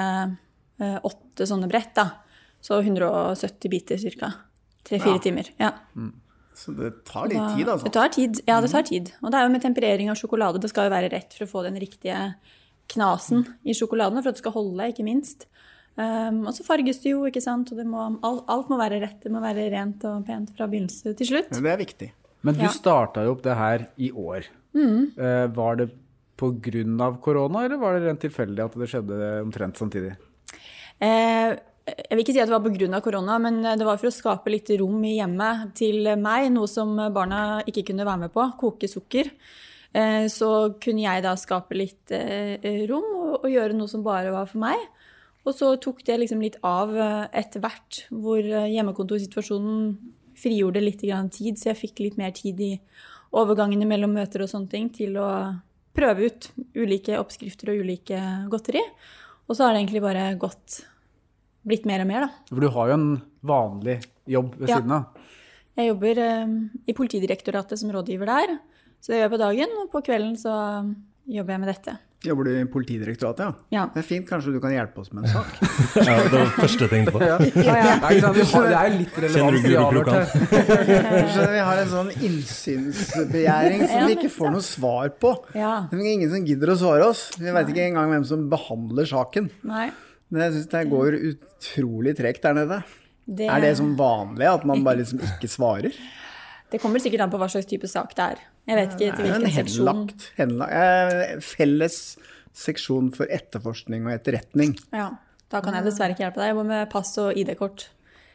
åtte 0.77 1.46
sånne 1.50 1.67
brett, 1.67 1.91
da. 1.98 2.07
Så 2.62 2.80
170 2.82 3.70
biter 3.70 3.98
ca. 4.20 4.34
Tre-fire 4.84 5.14
Ja. 5.18 5.20
timer. 5.20 5.50
Ja. 5.60 5.72
Så 6.58 6.74
det 6.76 7.04
tar 7.06 7.28
litt 7.30 7.58
tid, 7.58 7.68
altså. 7.68 7.84
Det 7.84 7.94
tar 7.94 8.10
tid. 8.10 8.40
Ja, 8.48 8.60
det 8.62 8.72
tar 8.72 8.82
tid. 8.84 9.12
Og 9.22 9.32
det 9.32 9.38
er 9.40 9.44
jo 9.48 9.52
med 9.54 9.62
temperering 9.62 10.10
av 10.10 10.16
sjokolade. 10.18 10.60
Det 10.60 10.70
skal 10.72 10.90
jo 10.90 10.96
være 10.96 11.12
rett 11.12 11.34
for 11.38 11.46
å 11.46 11.50
få 11.52 11.64
den 11.68 11.76
riktige 11.80 12.36
knasen 12.90 13.44
i 13.66 13.74
sjokoladen 13.74 14.22
for 14.24 14.30
at 14.30 14.36
det 14.36 14.42
skal 14.42 14.52
holde, 14.56 14.88
ikke 14.92 15.04
minst. 15.06 15.46
Um, 15.98 16.46
og 16.48 16.54
så 16.54 16.64
farges 16.66 17.00
det 17.04 17.12
jo, 17.12 17.24
ikke 17.26 17.42
sant. 17.42 17.72
Og 17.72 17.78
det 17.78 17.86
må, 17.86 18.20
alt, 18.24 18.44
alt 18.48 18.70
må 18.70 18.78
være 18.80 19.02
rett. 19.02 19.20
Det 19.22 19.32
må 19.32 19.42
være 19.42 19.70
rent 19.74 20.04
og 20.06 20.26
pent 20.26 20.50
fra 20.58 20.68
begynnelse 20.68 21.16
til 21.18 21.28
slutt. 21.28 21.52
Men 21.52 21.64
Det 21.64 21.72
er 21.74 21.78
viktig. 21.86 22.12
Men 22.44 22.54
du 22.56 22.62
Ja. 22.62 22.70
starta 22.70 23.24
jo 23.26 23.32
opp 23.34 23.42
det 23.44 23.56
her 23.58 23.88
i 23.98 24.12
år. 24.12 24.46
Mm. 24.74 25.12
Uh, 25.18 25.48
var 25.48 25.76
det 25.76 25.90
pga. 26.38 27.18
korona, 27.22 27.66
eller 27.66 27.78
var 27.78 28.00
det 28.00 28.08
rent 28.08 28.20
tilfeldig 28.22 28.64
at 28.66 28.74
det 28.78 28.88
skjedde 28.90 29.42
omtrent 29.44 29.76
samtidig? 29.76 30.16
Eh, 31.02 31.56
jeg 31.88 32.17
vil 32.17 32.24
ikke 32.24 32.36
si 32.36 32.41
at 32.44 32.50
det 32.50 32.56
var 32.56 32.65
pga. 32.65 33.00
korona, 33.01 33.38
men 33.39 33.62
det 33.63 33.86
var 33.88 33.98
for 33.98 34.10
å 34.10 34.13
skape 34.13 34.51
litt 34.51 34.70
rom 34.79 35.00
i 35.08 35.17
hjemmet 35.17 35.72
til 35.79 36.03
meg, 36.20 36.51
noe 36.51 36.67
som 36.67 36.96
barna 37.15 37.62
ikke 37.65 37.86
kunne 37.91 38.06
være 38.08 38.25
med 38.25 38.34
på, 38.36 38.44
koke 38.60 38.89
sukker. 38.91 39.32
Eh, 39.94 40.27
Så 40.27 40.77
kunne 40.84 41.06
jeg 41.06 41.24
da 41.24 41.36
skape 41.39 41.77
litt 41.77 42.12
eh, 42.12 42.86
rom 42.89 43.08
og, 43.41 43.48
gjøre 43.48 43.77
noe 43.77 43.88
som 43.88 44.03
bare 44.03 44.34
var 44.36 44.50
for 44.50 44.60
meg. 44.60 44.77
Og 45.48 45.56
så 45.56 45.72
tok 45.79 46.03
det 46.03 46.20
liksom 46.20 46.41
litt 46.44 46.58
av 46.65 46.91
eh, 46.91 47.27
etter 47.39 47.63
hvert, 47.63 48.03
hvor 48.12 48.39
eh, 48.41 48.67
hjemmekontorsituasjonen 48.75 49.96
frigjorde 50.38 50.84
litt 50.84 51.01
tid, 51.01 51.56
så 51.58 51.72
jeg 51.72 51.79
fikk 51.79 52.03
litt 52.03 52.17
mer 52.20 52.36
tid 52.36 52.60
i 52.62 52.74
overgangene 53.38 53.88
mellom 53.88 54.13
møter 54.13 54.44
og 54.44 54.51
sånne 54.51 54.70
ting 54.70 54.91
til 54.94 55.17
å 55.17 55.29
prøve 55.98 56.27
ut 56.29 56.51
ulike 56.77 57.17
oppskrifter 57.17 57.72
og 57.74 57.82
ulike 57.82 58.20
godteri. 58.51 58.84
Og 59.48 59.56
så 59.56 59.65
har 59.65 59.74
det 59.74 59.82
egentlig 59.82 60.03
bare 60.03 60.27
gått 60.38 60.84
blitt 61.66 61.86
mer 61.90 62.02
og 62.04 62.08
mer, 62.08 62.28
da. 62.28 62.30
For 62.52 62.60
du 62.62 62.70
har 62.70 62.88
jo 62.92 62.94
en 62.94 63.22
vanlig 63.44 64.00
jobb 64.28 64.56
ved 64.60 64.70
Ja. 64.70 64.78
siden 64.78 64.92
av. 64.92 65.06
Jeg 65.78 65.88
jobber 65.92 66.18
eh, 66.18 66.48
i 66.88 66.94
Politidirektoratet 66.94 67.78
som 67.80 67.90
rådgiver 67.94 68.26
der, 68.26 68.58
så 69.00 69.12
det 69.14 69.20
gjør 69.20 69.28
jeg 69.30 69.32
på 69.36 69.44
dagen. 69.46 69.68
Og 69.84 69.92
på 69.92 70.02
kvelden 70.08 70.36
så 70.38 70.54
jobber 71.28 71.54
jeg 71.54 71.60
med 71.62 71.70
dette. 71.76 71.98
Jobber 72.26 72.48
du 72.48 72.50
i 72.58 72.64
Politidirektoratet, 72.66 73.40
ja? 73.46 73.54
Ja. 73.70 73.84
Det 73.94 74.00
er 74.02 74.08
fint, 74.08 74.26
kanskje 74.26 74.50
du 74.56 74.60
kan 74.60 74.72
hjelpe 74.74 74.98
oss 75.04 75.12
med 75.14 75.26
en 75.28 75.30
sak? 75.30 75.52
Ja, 76.08 76.16
det 76.24 76.32
var 76.34 76.48
det 76.48 76.56
første 76.58 76.88
jeg 76.88 76.90
tenkte 76.90 77.12
på. 77.14 77.20
Ja. 77.22 77.36
Har- 77.38 78.66
det 78.66 78.74
er 78.74 78.90
jo 78.90 78.98
litt 78.98 79.20
relevant 79.22 79.62
du 79.62 79.70
i 79.70 79.78
avhørt 79.78 80.10
her. 80.10 81.52
Vi 81.54 81.62
har 81.68 81.78
en 81.84 81.92
sånn 81.94 82.10
innsynsbegjæring 82.26 83.86
som 83.86 84.08
vi 84.10 84.16
ikke 84.18 84.32
får 84.34 84.52
noe 84.56 84.66
svar 84.66 85.14
på. 85.22 85.36
Ja. 85.54 85.76
Det 85.92 86.00
er 86.00 86.10
ingen 86.16 86.32
som 86.34 86.46
gidder 86.48 86.74
å 86.74 86.78
svare 86.82 87.06
oss. 87.12 87.28
Vi 87.38 87.54
veit 87.54 87.70
ikke 87.70 87.86
engang 87.86 88.10
hvem 88.16 88.26
som 88.26 88.48
behandler 88.50 89.06
saken. 89.14 89.52
Nei. 89.70 89.92
Men 90.31 90.41
jeg 90.43 90.53
syns 90.57 90.69
det 90.74 90.81
går 90.91 91.17
utrolig 91.31 92.15
tregt 92.17 92.41
der 92.43 92.53
nede. 92.57 92.84
Det- 93.27 93.50
Er 93.51 93.60
det 93.62 93.74
som 93.77 93.96
vanlig 94.00 94.48
at 94.48 94.65
man 94.65 94.84
bare 94.84 94.98
liksom 95.03 95.19
ikke 95.19 95.50
svarer? 95.51 95.91
Det 96.72 96.81
kommer 96.81 97.00
sikkert 97.00 97.22
an 97.24 97.31
på 97.31 97.38
hva 97.39 97.48
slags 97.48 97.65
type 97.65 97.88
sak 97.88 98.12
det 98.13 98.24
er. 98.25 98.39
Jeg 98.67 98.75
vet 98.75 98.96
ikke 98.98 99.15
til 99.15 99.24
hvilken 99.24 99.46
henlagt, 99.55 100.25
seksjon. 100.25 100.34
henlagt, 100.36 100.74
eh, 100.75 101.39
Felles 101.39 102.00
seksjon 102.53 103.13
for 103.15 103.25
etterforskning 103.31 104.03
og 104.03 104.12
etterretning. 104.12 104.74
Ja, 104.91 105.12
da 105.50 105.62
kan 105.63 105.77
jeg 105.77 105.86
dessverre 105.86 106.12
ikke 106.12 106.25
hjelpe 106.25 106.41
deg. 106.41 106.50
Jeg 106.50 106.55
jobber 106.57 106.67
med 106.74 106.89
pass 106.91 107.13
og 107.24 107.31
ID-kort. 107.39 107.86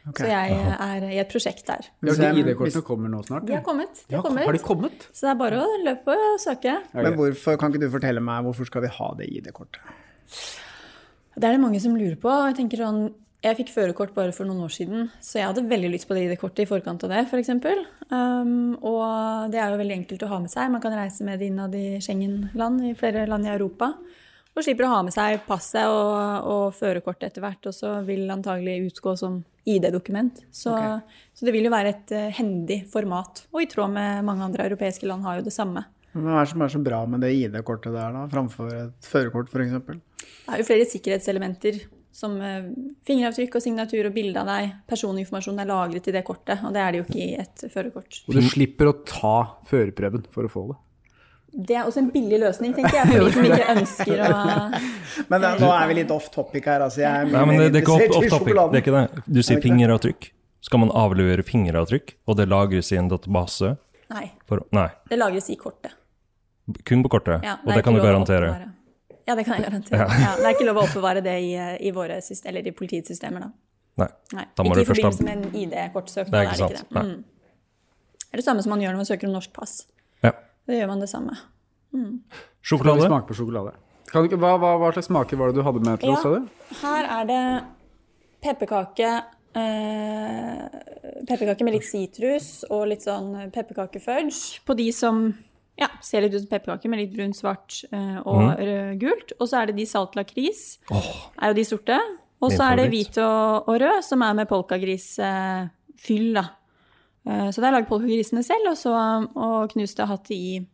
Okay. 0.09 0.25
Så 0.25 0.31
jeg 0.33 0.57
er 0.79 1.05
i 1.13 1.19
et 1.21 1.29
prosjekt 1.29 1.63
der. 1.69 1.85
Ja, 2.01 2.15
de 2.33 2.41
ID-kortene 2.41 2.81
kommer 2.83 3.07
nå 3.13 3.21
snart. 3.23 3.45
De 3.45 3.53
har 3.53 3.61
kommet. 3.63 4.01
De 4.09 4.15
Ja, 4.15 4.17
har 4.17 4.25
kommet. 4.25 4.45
har 4.49 4.57
de 4.57 4.63
kommet? 4.65 5.05
Så 5.13 5.27
det 5.27 5.29
er 5.35 5.39
bare 5.43 5.61
å 5.61 5.77
løpe 5.85 6.17
og 6.17 6.39
søke. 6.41 6.73
Men 6.97 7.13
hvorfor, 7.13 7.55
kan 7.61 7.71
ikke 7.71 7.85
du 7.85 7.89
fortelle 7.93 8.19
meg 8.19 8.43
hvorfor 8.49 8.65
skal 8.65 8.81
vi 8.81 8.87
ha 8.97 9.13
det 9.21 9.29
ID-kortet? 9.29 9.79
Det 11.35 11.47
er 11.47 11.55
det 11.55 11.63
mange 11.63 11.81
som 11.81 11.95
lurer 11.97 12.17
på. 12.21 12.31
Jeg 12.49 12.57
tenker 12.59 12.83
sånn, 12.83 13.03
jeg 13.43 13.57
fikk 13.59 13.71
førerkort 13.73 14.13
bare 14.15 14.33
for 14.35 14.47
noen 14.47 14.63
år 14.63 14.71
siden, 14.71 15.07
så 15.19 15.41
jeg 15.41 15.49
hadde 15.49 15.65
veldig 15.67 15.89
lyst 15.91 16.07
på 16.07 16.15
det 16.15 16.27
ID-kortet 16.29 16.63
i 16.63 16.69
forkant 16.69 17.03
av 17.03 17.11
det, 17.11 17.23
f.eks. 17.27 17.49
Um, 18.07 18.75
og 18.79 19.51
det 19.51 19.59
er 19.59 19.73
jo 19.73 19.79
veldig 19.81 19.97
enkelt 19.97 20.23
å 20.23 20.29
ha 20.31 20.39
med 20.43 20.53
seg. 20.53 20.71
Man 20.71 20.83
kan 20.83 20.95
reise 20.95 21.27
med 21.27 21.41
det 21.41 21.49
innad 21.51 21.75
i 21.75 21.97
Schengen-land, 22.03 22.85
i 22.87 22.93
flere 22.99 23.25
land 23.27 23.49
i 23.49 23.51
Europa. 23.55 23.91
Og 24.53 24.61
slipper 24.61 24.85
å 24.85 24.91
ha 24.93 25.01
med 25.01 25.15
seg 25.15 25.41
passet 25.47 25.89
og, 25.89 26.45
og 26.45 26.77
førerkortet 26.77 27.31
etter 27.31 27.43
hvert, 27.43 27.65
og 27.67 27.73
så 27.75 27.95
vil 28.05 28.29
antagelig 28.29 28.91
utgå 28.91 29.15
som 29.17 29.41
ID-dokument. 29.65 30.43
Så, 30.53 30.75
så 31.33 31.47
det 31.47 31.55
vil 31.55 31.65
jo 31.65 31.73
være 31.73 31.93
et 31.95 32.13
eh, 32.13 32.29
hendig 32.37 32.83
format. 32.91 33.45
Og 33.55 33.63
i 33.63 33.69
tråd 33.71 33.95
med 33.95 34.27
mange 34.27 34.45
andre 34.45 34.67
europeiske 34.69 35.09
land 35.09 35.25
har 35.25 35.39
jo 35.39 35.47
det 35.47 35.55
samme. 35.55 35.85
Men 36.13 36.27
Hva 36.27 36.37
er 36.37 36.45
det 36.45 36.51
som 36.53 36.63
er 36.63 36.71
så 36.73 36.81
bra 36.85 37.01
med 37.09 37.23
det 37.25 37.33
ID-kortet 37.39 37.93
der, 37.93 38.13
da, 38.13 38.23
framfor 38.31 38.71
et 38.77 39.09
førerkort 39.09 39.49
f.eks.? 39.49 39.99
Det 40.23 40.53
er 40.53 40.61
jo 40.61 40.67
flere 40.67 40.87
sikkerhetselementer 40.89 41.79
som 42.13 42.35
eh, 42.45 42.69
fingeravtrykk 43.07 43.57
og 43.57 43.63
signatur 43.65 44.05
og 44.09 44.13
bilde 44.13 44.41
av 44.43 44.49
deg. 44.51 44.73
Personinformasjon 44.89 45.61
er 45.63 45.69
lagret 45.69 46.09
i 46.09 46.13
det 46.13 46.21
kortet, 46.27 46.61
og 46.61 46.75
det 46.75 46.83
er 46.83 46.93
det 46.93 47.01
jo 47.01 47.05
ikke 47.07 47.21
i 47.23 47.29
et 47.41 47.65
førerkort. 47.73 48.19
Og 48.29 48.37
du 48.37 48.41
slipper 48.45 48.91
å 48.91 48.97
ta 49.09 49.37
førerprøven 49.69 50.27
for 50.33 50.45
å 50.45 50.51
få 50.53 50.67
det. 50.69 50.79
Det 51.53 51.75
er 51.77 51.85
også 51.85 52.01
en 52.01 52.11
billig 52.13 52.39
løsning, 52.41 52.71
tenker 52.73 52.97
jeg, 52.97 53.09
for 53.09 53.25
de 53.25 53.33
som 53.33 53.45
ikke 53.45 53.65
ønsker 53.75 54.21
å 54.25 54.29
Men 55.29 55.43
nå 55.61 55.67
er 55.69 55.89
vi 55.89 55.97
litt 55.99 56.13
off 56.13 56.29
topic 56.33 56.69
her. 56.69 56.85
Altså, 56.85 57.03
jeg 57.03 57.09
er 57.09 57.29
Nei, 57.29 57.43
men 57.49 57.59
det, 57.61 57.67
det 57.75 57.81
er 57.81 57.85
ikke 57.85 57.97
off, 57.97 58.21
off 58.21 58.37
topic. 58.39 58.61
Det 58.73 58.79
er 58.79 58.85
ikke 58.85 58.95
det. 58.95 59.25
Du 59.25 59.41
sier 59.41 59.59
Er 59.59 59.65
fingeravtrykk. 59.65 60.29
Skal 60.63 60.81
man 60.85 60.93
avlevere 60.95 61.43
fingeravtrykk, 61.45 62.15
og 62.29 62.39
det 62.39 62.47
lagres 62.49 62.93
i 62.93 62.97
en 63.01 63.09
database? 63.11 63.75
Nei. 64.13 64.27
For, 64.49 64.63
nei. 64.73 64.87
Det 65.09 65.19
lagres 65.19 65.49
i 65.53 65.57
kortet. 65.59 65.97
Kun 66.87 67.03
på 67.03 67.09
kortet? 67.11 67.43
Ja, 67.43 67.57
og 67.63 67.71
er 67.73 67.79
det 67.79 67.83
kan 67.83 67.97
du 67.97 68.01
garantere? 68.03 68.53
Ja, 69.27 69.35
det 69.35 69.45
kan 69.47 69.57
jeg 69.59 69.65
garantere. 69.69 69.99
Ja. 69.99 70.07
Ja. 70.23 70.31
det 70.39 70.45
er 70.47 70.55
ikke 70.55 70.67
lov 70.67 70.79
å 70.81 70.85
oppbevare 70.87 71.21
det 71.23 71.35
i, 71.43 71.51
i, 71.87 71.91
våre 71.95 72.19
eller 72.19 72.67
i 72.67 72.73
politiets 72.75 73.11
systemer, 73.11 73.45
da. 73.45 73.51
Nei. 74.03 74.07
Nei. 74.33 74.45
Da 74.57 74.63
må 74.65 74.71
ikke 74.73 74.79
du 74.79 74.83
i 74.83 74.89
først 74.89 75.03
ha- 75.05 75.11
forbindelse 75.11 75.27
med 75.27 75.33
en 75.37 75.61
ID-kortsøknad. 75.63 76.33
Det 76.33 76.39
er 76.39 76.49
ikke 76.49 76.69
det 76.73 76.79
sant. 76.81 76.95
Nei. 76.97 77.03
Mm. 77.03 77.23
Det 78.23 78.31
er 78.33 78.41
det 78.41 78.45
samme 78.47 78.63
som 78.65 78.73
man 78.73 78.81
gjør 78.81 78.95
når 78.95 79.03
man 79.03 79.09
søker 79.11 79.29
om 79.29 79.35
norsk 79.37 79.53
pass. 79.53 79.75
Ja. 80.25 80.31
Da 80.67 80.73
gjør 80.79 80.89
man 80.89 81.03
det 81.03 81.09
samme. 81.11 81.35
Mm. 81.93 82.15
Sjokolade? 82.65 83.03
Skal 83.05 83.13
vi 83.19 83.27
på 83.29 83.37
sjokolade? 83.37 83.75
Kan 84.09 84.23
du 84.23 84.29
ikke, 84.31 84.39
hva, 84.41 84.55
hva, 84.61 84.73
hva 84.81 84.89
slags 84.95 85.07
smaker 85.11 85.39
var 85.39 85.51
det 85.51 85.59
du 85.59 85.63
hadde 85.67 85.83
med 85.85 86.01
til 86.01 86.09
Ja. 86.09 86.17
oss? 86.17 86.23
du? 86.23 86.75
Her 86.81 87.07
er 87.19 87.29
det 87.29 87.43
pepperkake 88.43 89.11
eh, 89.55 90.65
Pepperkake 91.27 91.63
med 91.65 91.77
litt 91.77 91.87
sitrus 91.87 92.63
og 92.69 92.87
litt 92.91 93.05
sånn 93.05 93.31
pepperkakefudge. 93.53 94.61
På 94.67 94.75
de 94.77 94.89
som 94.95 95.25
ja, 95.79 95.87
ser 96.05 96.21
litt 96.21 96.33
ut 96.35 96.43
som 96.43 96.49
pepperkaker 96.51 96.91
med 96.91 96.99
litt 97.01 97.13
brunt, 97.15 97.37
svart 97.37 97.79
eh, 97.91 98.19
og 98.21 98.41
mm. 98.43 98.51
rød, 98.59 98.99
gult. 99.01 99.33
Og 99.39 99.49
så 99.49 99.61
er 99.61 99.71
det 99.71 99.77
de 99.79 99.85
salt 99.89 100.15
lakris. 100.19 100.77
oh. 100.93 101.07
Er 101.41 101.53
jo 101.53 101.57
de 101.61 101.65
sorte. 101.65 101.99
Og 102.43 102.51
så 102.51 102.65
er 102.67 102.75
det 102.81 102.89
hvit 102.91 103.17
og, 103.23 103.69
og 103.71 103.79
rød, 103.79 104.01
som 104.03 104.21
er 104.25 104.33
med 104.35 104.49
polkagrisfyll, 104.49 106.33
da. 106.35 106.43
Eh, 107.25 107.49
Så 107.55 107.61
det 107.61 107.69
er 107.69 107.75
lagd 107.77 107.87
polkagrisene 107.87 108.43
selv, 108.43 108.73
og 108.73 108.77
så 108.77 108.93
og 109.39 109.71
knust 109.71 110.01
og 110.03 110.11
hatt 110.11 110.31
i 110.35 110.67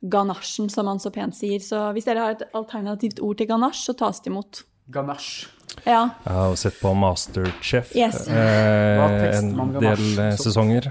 ganasjen, 0.00 0.70
som 0.70 0.86
man 0.88 1.00
så 1.02 1.10
pent 1.12 1.36
sier. 1.36 1.60
Så 1.60 1.90
hvis 1.92 2.06
dere 2.08 2.24
har 2.24 2.36
et 2.36 2.46
alternativt 2.56 3.20
ord 3.20 3.36
til 3.40 3.50
ganasje, 3.50 3.90
så 3.90 3.96
tas 3.98 4.22
det 4.22 4.30
imot. 4.32 4.62
Ganasje. 4.90 5.50
Ja. 5.84 6.08
Jeg 6.24 6.34
har 6.34 6.56
sett 6.58 6.80
på 6.80 6.90
Masterchef 6.98 7.92
Yes. 7.94 8.26
eh, 8.28 9.38
en 9.38 9.76
del 9.78 10.18
eh, 10.18 10.36
sesonger. 10.40 10.90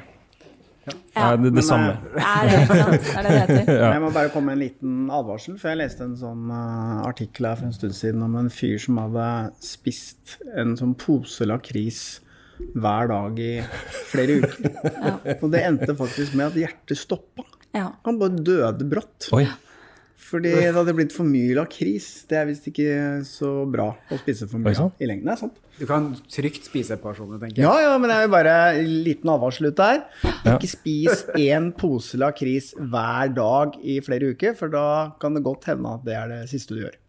Ja, 0.93 1.22
Ja, 1.22 1.29
det, 1.36 1.41
men, 1.43 1.55
det 1.58 1.63
samme. 1.67 1.98
eh, 2.15 2.29
Er 2.29 2.50
det. 2.50 2.60
Er 2.69 3.27
det 3.27 3.34
det 3.34 3.58
heter? 3.58 3.81
Jeg 3.93 4.01
må 4.05 4.12
bare 4.15 4.31
komme 4.34 4.51
med 4.51 4.58
en 4.60 4.63
liten 4.63 5.10
advarsel, 5.12 5.58
for 5.60 5.72
jeg 5.74 5.79
leste 5.81 6.05
en 6.08 6.15
sånn 6.19 6.50
uh, 6.51 7.03
artikkel 7.10 7.48
her 7.50 7.60
for 7.60 7.69
en 7.69 7.75
stund 7.75 7.96
siden 7.98 8.24
om 8.25 8.36
en 8.39 8.50
fyr 8.53 8.77
som 8.81 8.98
hadde 9.01 9.27
spist 9.65 10.38
en 10.55 10.75
sånn 10.79 10.96
pose 11.00 11.48
lakris 11.50 12.01
hver 12.75 13.08
dag 13.12 13.39
i 13.39 13.53
flere 14.12 14.41
uker. 14.43 14.74
Og 15.41 15.48
det 15.53 15.63
endte 15.63 15.96
faktisk 15.96 16.36
med 16.36 16.51
at 16.51 16.60
hjertet 16.60 17.00
stoppa. 17.00 17.46
Ja. 17.75 17.88
Han 18.08 18.17
bare 18.19 18.39
døde 18.43 18.88
brått. 18.89 19.29
Oi. 19.36 19.46
Fordi 20.29 20.51
det 20.53 20.74
hadde 20.75 20.93
blitt 20.93 21.13
for 21.15 21.25
mye 21.25 21.55
lakris. 21.57 22.07
Det 22.29 22.38
er 22.38 22.48
visst 22.50 22.67
ikke 22.69 22.91
så 23.25 23.50
bra 23.69 23.88
å 23.98 24.19
spise 24.21 24.48
for 24.50 24.62
mye 24.62 24.89
i 25.01 25.09
lengden. 25.09 25.25
Det 25.25 25.33
er 25.33 25.41
sant. 25.41 25.57
Du 25.79 25.86
kan 25.89 26.09
trygt 26.29 26.67
spise 26.67 26.93
et 26.98 27.01
par 27.01 27.15
sånne, 27.17 27.39
tenker 27.41 27.62
jeg. 27.62 27.65
Ja, 27.65 27.75
ja, 27.88 27.98
men 27.98 28.12
det 28.12 28.17
er 28.17 28.25
jo 28.27 28.31
bare 28.36 28.55
en 28.81 28.89
liten 29.07 29.31
advarsel 29.33 29.69
ut 29.71 29.79
der. 29.79 30.01
Ikke 30.53 30.69
spis 30.69 31.24
én 31.39 31.71
pose 31.79 32.19
lakris 32.19 32.74
hver 32.77 33.31
dag 33.33 33.77
i 33.81 34.00
flere 34.05 34.33
uker, 34.36 34.57
for 34.59 34.74
da 34.74 34.88
kan 35.21 35.38
det 35.38 35.45
godt 35.48 35.69
hende 35.71 35.95
at 35.98 36.05
det 36.05 36.17
er 36.19 36.33
det 36.33 36.41
siste 36.51 36.75
du 36.75 36.83
gjør. 36.83 37.00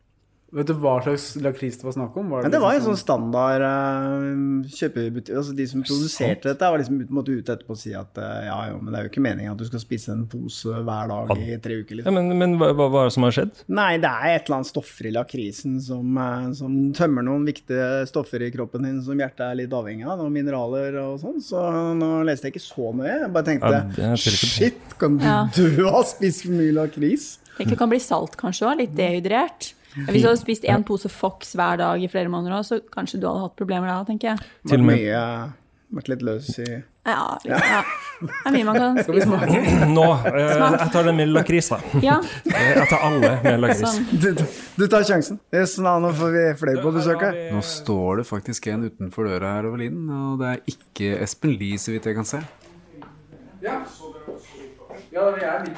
Vet 0.51 0.67
du 0.67 0.73
hva 0.83 0.97
slags 1.05 1.37
lakris 1.39 1.77
det 1.79 1.85
var 1.87 1.95
snakk 1.95 2.17
om? 2.19 2.31
Var 2.35 2.43
Men 2.43 2.51
det 2.51 2.59
var 2.59 2.73
en 2.75 2.81
liksom 2.81 2.97
sånn 2.97 3.01
standard 3.05 3.63
uh, 3.63 4.71
kjøpebutikk 4.75 5.37
Altså 5.39 5.53
de 5.55 5.67
som 5.71 5.85
produserte 5.87 6.49
dette, 6.51 6.71
var 6.75 6.81
liksom 6.83 6.99
måtte 7.15 7.37
ut 7.39 7.53
etterpå 7.53 7.77
og 7.77 7.79
si 7.79 7.93
at 7.95 8.19
uh, 8.19 8.41
ja, 8.49 8.57
jo, 8.73 8.81
men 8.83 8.91
det 8.91 8.99
er 8.99 9.07
jo 9.07 9.11
ikke 9.13 9.23
meningen 9.25 9.53
at 9.55 9.61
du 9.63 9.67
skal 9.69 9.83
spise 9.85 10.11
en 10.15 10.25
pose 10.33 10.75
hver 10.87 11.11
dag 11.13 11.33
i 11.39 11.59
tre 11.63 11.79
uker. 11.85 12.01
Ja, 12.01 12.11
Liksom. 12.11 12.19
men 12.19 12.39
men 12.41 12.57
hva, 12.61 12.73
hva 12.75 12.89
hva 12.91 13.05
er 13.05 13.11
det 13.11 13.15
som 13.17 13.27
har 13.29 13.37
skjedd? 13.37 13.63
Nei, 13.79 13.89
det 14.03 14.11
er 14.11 14.35
et 14.35 14.49
eller 14.51 14.59
annet 14.59 14.71
stoffer 14.73 15.07
i 15.11 15.15
lakrisen 15.15 15.79
som, 15.87 16.19
uh, 16.19 16.51
som 16.59 16.77
tømmer 16.99 17.27
noen 17.31 17.47
viktige 17.49 17.89
stoffer 18.11 18.43
i 18.47 18.51
kroppen 18.55 18.87
din 18.89 19.01
som 19.07 19.19
hjertet 19.23 19.47
er 19.53 19.59
litt 19.63 19.75
avhengig 19.77 20.07
av, 20.09 20.19
noen 20.21 20.35
mineraler 20.35 20.99
og 21.05 21.19
sånn. 21.23 21.39
Så 21.45 21.63
nå 21.99 22.11
leste 22.27 22.49
jeg 22.51 22.57
ikke 22.59 22.67
så 22.67 22.91
mye. 22.97 23.17
Jeg 23.27 23.33
bare 23.39 23.49
tenkte 23.53 23.75
Ja, 23.77 24.15
det 24.17 24.17
shit, 24.25 24.83
kan 24.99 25.19
du 25.21 25.27
Ja. 25.31 25.45
dø 25.57 25.87
av 25.87 26.03
å 26.03 26.07
spise 26.11 26.49
for 26.49 26.59
mye 26.59 26.75
lakris? 26.75 27.37
Tenk 27.59 27.71
det 27.75 27.79
kan 27.79 27.91
bli 27.93 28.01
salt 28.03 28.35
kanskje 28.41 28.67
òg, 28.71 28.79
litt 28.83 28.97
dehydrert. 28.99 29.75
Hvis 29.95 30.23
du 30.23 30.29
hadde 30.29 30.41
spist 30.41 30.67
én 30.69 30.85
pose 30.87 31.09
Fox 31.11 31.55
hver 31.59 31.81
dag 31.81 32.03
i 32.03 32.11
flere 32.11 32.31
måneder 32.33 32.61
òg, 32.61 32.67
så 32.69 32.81
kanskje 32.95 33.21
du 33.21 33.27
hadde 33.27 33.47
hatt 33.49 33.57
problemer 33.59 33.91
da, 33.91 34.05
tenker 34.07 34.33
jeg. 34.33 34.51
Til 34.69 34.81
og 34.81 34.87
med- 34.87 35.57
Vært 35.91 36.07
litt 36.07 36.21
løs 36.23 36.49
i 36.63 36.65
Ja, 36.71 37.39
litt, 37.43 37.65
ja. 37.67 37.81
Det 38.21 38.35
er 38.47 38.53
mye 38.55 38.67
man 38.69 38.77
kan 38.79 38.99
spise. 39.03 39.27
Nå, 39.97 40.05
eh, 40.29 40.53
jeg 40.53 40.91
tar 40.93 41.09
den 41.09 41.17
med 41.19 41.33
lakris, 41.35 41.71
da. 41.73 41.79
Ja. 42.05 42.19
Jeg 42.53 42.85
tar 42.93 43.03
alle 43.09 43.31
med 43.43 43.59
lakris. 43.65 43.81
Sånn. 43.83 44.07
Du, 44.13 44.29
du, 44.77 44.85
tar 44.93 45.03
sjansen. 45.09 45.41
Yes, 45.51 45.79
nå 45.83 45.97
nå 46.05 46.13
får 46.15 46.35
vi 46.37 46.45
flere 46.61 46.85
på 46.85 46.93
besøk 46.95 47.25
her. 47.27 47.41
Nå 47.57 47.65
står 47.67 48.21
det 48.21 48.27
faktisk 48.29 48.69
en 48.71 48.87
utenfor 48.87 49.33
døra 49.33 49.57
her, 49.57 49.71
Evelin, 49.73 50.05
og 50.15 50.39
det 50.45 50.53
er 50.53 50.75
ikke 50.77 51.15
Espen 51.25 51.57
Lie, 51.59 51.81
så 51.81 51.97
vidt 51.97 52.07
jeg 52.07 52.21
kan 52.21 52.29
se. 52.29 52.43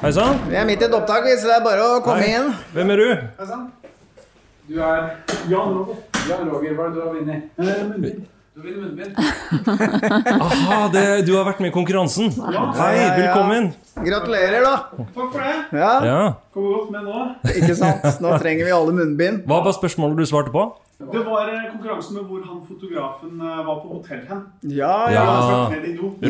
Hei 0.03 0.13
sann. 0.13 0.43
Vi 0.51 0.59
er 0.61 0.69
midt 0.69 0.83
i 0.83 0.91
et 0.91 0.99
opptak, 0.99 1.31
så 1.39 1.49
det 1.49 1.57
er 1.57 1.65
bare 1.65 1.87
å 1.95 2.03
komme 2.05 2.27
Hei. 2.27 2.35
inn. 2.37 2.53
Hvem 2.77 2.93
er 2.93 3.07
du? 3.07 3.82
Du 4.69 4.77
er 4.79 5.09
Jan 5.51 5.73
Roger. 5.75 5.97
Jan 6.29 6.47
Roger, 6.53 6.75
hva 6.79 6.85
er 6.87 6.93
det 6.93 6.95
du 6.95 7.03
har 7.03 7.17
vunnet? 7.17 7.49
Munnbind. 7.59 8.21
Du 8.53 8.61
har 8.61 8.67
vunnet 8.69 8.83
munnbind. 8.85 9.13
Aha, 10.47 10.77
det, 10.93 11.03
du 11.27 11.33
har 11.35 11.49
vært 11.49 11.63
med 11.65 11.73
i 11.73 11.75
konkurransen. 11.75 12.31
Hei, 12.37 12.53
Ja, 12.55 12.69
ja, 12.79 13.01
ja. 13.01 13.17
velkommen. 13.19 13.67
Gratulerer, 14.07 14.63
da. 14.67 14.75
Takk 15.17 15.33
for 15.35 15.41
det. 15.43 15.57
Ja, 15.81 15.91
Ja. 16.07 16.21
Kommer 16.55 16.79
godt 16.79 16.95
med 16.95 17.09
nå. 17.09 17.25
ikke 17.57 17.75
sant? 17.81 18.07
Nå 18.23 18.37
trenger 18.45 18.71
vi 18.71 18.77
alle 18.79 18.95
munnbind. 19.01 19.43
Hva 19.51 19.61
var 19.67 19.75
spørsmålet 19.77 20.23
du 20.23 20.27
svarte 20.31 20.55
på? 20.55 20.69
Det 21.03 21.25
var 21.27 21.49
eh, 21.51 21.65
konkurransen 21.73 22.15
med 22.21 22.29
hvor 22.31 22.45
han 22.47 22.61
fotografen 22.69 23.41
eh, 23.43 23.63
var 23.67 23.81
på 23.83 23.97
hotell 23.97 24.23
hen. 24.31 24.45
Ja, 24.71 24.95
Ja. 25.11 25.25
ja. 25.27 25.63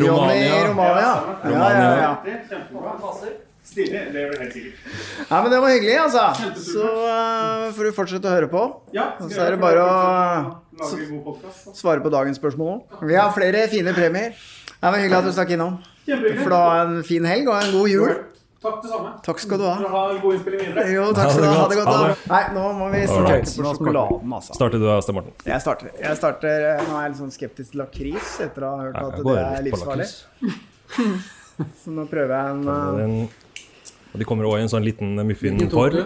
Romania. 0.07 0.61
Romania. 0.71 1.11
Ja, 1.45 1.67
ja, 1.77 1.89
ja. 2.01 2.13
Det 2.25 2.39
Stilig. 3.63 4.01
Det 4.11 4.19
er 4.19 4.27
vel 4.27 4.41
helt 4.43 4.55
sikkert. 4.57 4.79
Ja, 5.29 5.37
men 5.41 5.51
det 5.53 5.59
var 5.63 5.71
hyggelig, 5.71 5.95
altså. 6.03 6.23
Så 6.59 6.83
uh, 6.83 7.69
får 7.73 7.87
du 7.87 7.91
fortsette 7.95 8.27
å 8.27 8.33
høre 8.35 8.49
på. 8.51 8.65
Ja, 8.95 9.13
så 9.21 9.45
er 9.45 9.55
det 9.55 9.61
bare 9.63 9.85
å 9.87 9.93
svare 11.71 12.03
på 12.03 12.11
dagens 12.11 12.41
spørsmål 12.41 12.75
òg. 12.75 12.99
Vi 13.07 13.15
har 13.15 13.31
flere 13.35 13.63
fine 13.71 13.95
premier. 13.95 14.35
Det 14.75 14.91
var 14.91 14.99
hyggelig 14.99 15.19
at 15.21 15.29
du 15.29 15.33
stakk 15.37 15.55
innom. 15.55 15.79
Du 16.03 16.13
For 16.41 16.51
da 16.51 16.61
ha 16.67 16.77
en 16.83 17.03
fin 17.07 17.23
helg 17.23 17.47
og 17.47 17.55
en 17.61 17.75
god 17.77 17.91
jul. 17.93 18.13
Takk 18.63 18.79
det 18.83 18.89
samme. 18.93 19.09
Takk 19.23 19.41
skal 19.43 19.59
du 19.59 19.63
ha. 19.67 19.73
Å 19.75 19.89
ha 19.91 20.01
god 20.23 20.35
innspilling 20.37 20.61
videre. 20.63 20.83
Jo, 20.93 21.05
takk 21.15 21.31
skal 21.33 21.43
du 21.43 21.47
ha. 21.49 21.55
Ha 21.57 21.67
det 21.67 21.77
godt. 21.79 21.89
Da. 21.91 22.03
det. 22.07 22.27
Nei, 22.31 22.41
nå 22.55 22.63
må 22.77 22.89
vi 22.93 23.01
snakke 23.09 23.37
smake 23.51 23.75
på 23.75 23.77
sjokoladen, 23.79 24.35
altså. 24.39 24.55
Starter 24.55 24.83
du 24.83 24.89
Sten 25.03 25.17
Morten? 25.17 25.35
Jeg 25.47 25.63
starter. 25.65 25.89
Jeg 25.99 26.19
starter 26.19 26.67
eh, 26.69 26.83
Nå 26.87 26.95
er 26.95 27.05
jeg 27.05 27.13
litt 27.13 27.19
sånn 27.19 27.33
skeptisk 27.35 27.73
til 27.73 27.83
lakris 27.83 28.35
etter 28.45 28.67
å 28.67 28.71
ha 28.71 28.85
hørt 28.85 28.99
at 29.01 29.17
det 29.19 29.35
er 29.41 29.65
livsfarlig. 29.67 30.07
Så 31.83 31.91
nå 31.93 32.07
prøver 32.09 32.35
jeg 32.37 32.55
en 32.55 33.17
eh, 33.17 33.41
og 34.13 34.19
de 34.21 34.25
kommer 34.29 34.45
også 34.45 34.59
i 34.59 34.65
en 34.67 34.69
sånn 34.75 34.85
liten 34.85 35.15
muffin 35.27 35.57
Hvilken 35.57 35.69
tok 35.69 35.79
for. 35.79 35.89
du? 35.89 36.03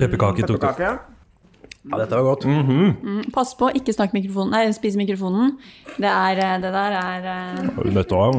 Pepperkake 0.00 0.46
tok 0.48 0.60
du. 0.78 0.90
Ja, 1.90 1.96
dette 1.96 2.12
var 2.12 2.26
godt. 2.26 2.44
Mm, 2.44 3.22
Pass 3.32 3.54
på, 3.56 3.70
ikke 3.72 3.92
snakk 3.96 4.12
mikrofonen. 4.12 4.50
Nei, 4.52 4.66
spis 4.76 4.98
mikrofonen. 5.00 5.54
Det, 5.96 6.10
er, 6.10 6.36
eh, 6.44 6.56
det 6.60 6.72
der 6.74 6.96
er 6.98 7.24
uh... 7.24 7.70
Har 7.78 7.86
du 7.88 7.94
nødt 7.96 8.10
til 8.10 8.18
å 8.18 8.26
ha 8.26 8.32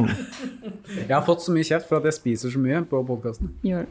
Jeg 0.94 1.10
har 1.10 1.24
fått 1.26 1.42
så 1.42 1.54
mye 1.54 1.66
kjeft 1.66 1.88
for 1.90 1.98
at 1.98 2.06
jeg 2.06 2.14
spiser 2.20 2.54
så 2.54 2.62
mye 2.62 2.84
på 2.86 3.00
podkasten. 3.08 3.50
gjør 3.66 3.88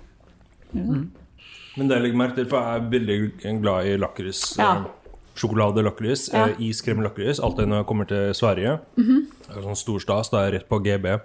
Men 0.72 1.88
det 1.90 1.98
jeg 1.98 2.06
legger 2.06 2.20
merke 2.24 2.38
til, 2.40 2.48
for 2.51 2.63
jeg 2.63 2.80
er 2.80 2.88
veldig 2.96 3.20
glad 3.66 3.90
i 3.92 3.98
lakris. 4.00 4.46
Ja. 4.60 4.72
eh, 4.86 5.18
Sjokoladelakris, 5.42 6.30
Ja. 6.32 6.46
eh, 6.48 6.56
iskremlakris. 6.70 7.40
Alltid 7.44 7.68
når 7.72 7.84
jeg 7.84 7.90
kommer 7.92 8.08
til 8.08 8.32
Sverige. 8.36 8.80
Mhm. 8.96 9.20
Det 9.48 9.58
er 9.58 9.62
sånn 9.68 9.80
stor 9.84 10.00
stas, 10.00 10.30
da 10.32 10.38
er 10.46 10.51
jeg 10.51 10.62
rett 10.62 10.70
på 10.72 10.80
GB. 10.88 11.20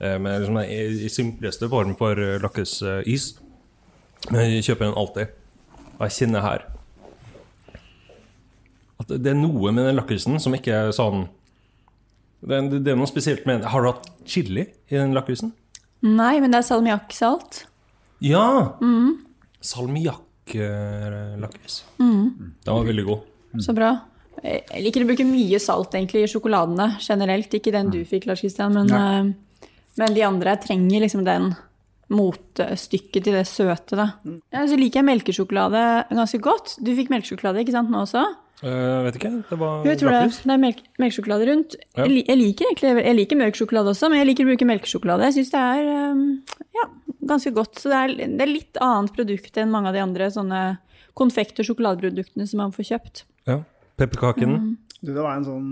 Eh, 0.00 0.18
Men 0.18 0.40
liksom 0.40 0.58
i, 0.64 0.80
i 1.06 1.08
simpleste 1.12 1.68
form 1.68 1.94
for 1.98 2.18
eh, 2.18 2.38
lakrisis. 2.42 3.34
Men 4.30 4.50
jeg 4.50 4.64
kjøper 4.70 4.84
den 4.88 4.98
alltid. 5.00 5.26
Og 5.98 6.06
jeg 6.08 6.16
kjenner 6.20 6.40
her 6.44 6.60
at 9.00 9.08
det 9.16 9.30
er 9.32 9.38
noe 9.38 9.70
med 9.72 9.86
den 9.88 9.96
lakrisen 9.96 10.36
som 10.42 10.52
ikke 10.52 10.74
er 10.76 10.90
sånn 10.92 11.22
det 12.40 12.56
er, 12.56 12.62
det 12.80 12.88
er 12.92 12.96
noe 12.96 13.08
spesielt 13.08 13.44
med. 13.48 13.64
Har 13.68 13.82
du 13.84 13.88
hatt 13.90 14.06
chili 14.28 14.62
i 14.88 14.96
den 14.96 15.12
lakrisen? 15.16 15.52
Nei, 16.00 16.40
men 16.40 16.50
det 16.52 16.58
er 16.62 16.66
salmiakksalt. 16.70 17.66
Ja! 18.24 18.76
Mm. 18.80 19.18
Salmiakk-lakris. 19.60 21.84
Mm. 22.00 22.56
Den 22.64 22.72
var 22.72 22.84
veldig 22.88 23.04
god. 23.10 23.20
Så 23.60 23.72
bra. 23.76 23.90
Jeg 24.40 24.80
liker 24.86 25.04
å 25.04 25.08
bruke 25.10 25.26
mye 25.28 25.58
salt 25.60 25.92
egentlig 25.98 26.24
i 26.24 26.30
sjokoladene 26.32 26.96
generelt. 27.04 27.52
Ikke 27.56 27.74
den 27.76 27.92
du 27.92 28.00
fikk, 28.08 28.24
Lars 28.30 28.40
Kristian, 28.40 28.72
men, 28.72 28.88
eh, 28.88 29.36
men 29.98 30.14
de 30.14 30.22
andre 30.26 30.54
trenger 30.62 31.02
liksom 31.04 31.24
den 31.26 31.50
motstykket 32.10 33.22
til 33.22 33.36
det 33.38 33.46
søte. 33.46 33.96
Da. 33.98 34.06
Ja, 34.50 34.64
så 34.66 34.78
liker 34.78 35.00
jeg 35.00 35.08
melkesjokolade 35.08 35.82
ganske 36.10 36.40
godt. 36.42 36.74
Du 36.82 36.90
fikk 36.98 37.10
melkesjokolade 37.12 37.62
ikke 37.62 37.74
sant, 37.76 37.92
nå 37.92 38.02
også? 38.02 38.24
Uh, 38.60 39.06
vet 39.06 39.16
ikke, 39.16 39.30
det 39.48 39.56
var 39.56 39.86
Jo, 39.86 39.88
jeg 39.88 40.00
tror 40.02 40.12
det. 40.12 40.24
Det 40.36 40.52
er 40.52 40.60
melk 40.60 40.80
melkesjokolade 41.00 41.46
rundt. 41.48 41.76
Ja. 41.96 42.04
Jeg, 42.04 42.26
jeg 42.26 42.36
liker 42.36 42.68
egentlig 42.68 42.90
jeg 43.06 43.16
liker 43.16 43.40
mørk 43.40 43.56
sjokolade 43.56 43.94
også, 43.94 44.10
men 44.12 44.20
jeg 44.20 44.28
liker 44.28 44.44
å 44.44 44.50
bruke 44.50 44.68
melkesjokolade. 44.68 45.30
Jeg 45.30 45.38
syns 45.38 45.52
det 45.54 45.62
er 45.62 46.12
um, 46.12 46.26
ja, 46.76 46.86
ganske 47.30 47.54
godt. 47.56 47.80
Så 47.80 47.92
det 47.92 48.00
er, 48.02 48.14
det 48.34 48.44
er 48.44 48.52
litt 48.52 48.80
annet 48.84 49.16
produkt 49.16 49.60
enn 49.62 49.72
mange 49.72 49.92
av 49.92 49.96
de 49.96 50.04
andre 50.04 50.28
sånne 50.34 50.64
konfekt- 51.16 51.62
og 51.62 51.70
sjokoladeproduktene 51.70 52.48
som 52.50 52.60
man 52.64 52.74
får 52.76 52.90
kjøpt. 52.90 53.24
Ja. 53.48 53.62
Pepperkakene. 54.00 54.58
Mm. 54.60 54.98
Du, 55.00 55.14
det 55.14 55.22
var 55.22 55.38
en 55.38 55.48
sånn 55.48 55.70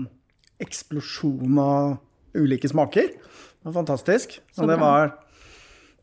eksplosjon 0.63 1.61
av 1.61 1.99
ulike 2.37 2.69
smaker. 2.71 3.11
Det 3.59 3.67
var 3.67 3.75
fantastisk. 3.81 4.39
Så 4.55 4.63
Og 4.63 4.69
det 4.71 4.77
var, 4.79 5.09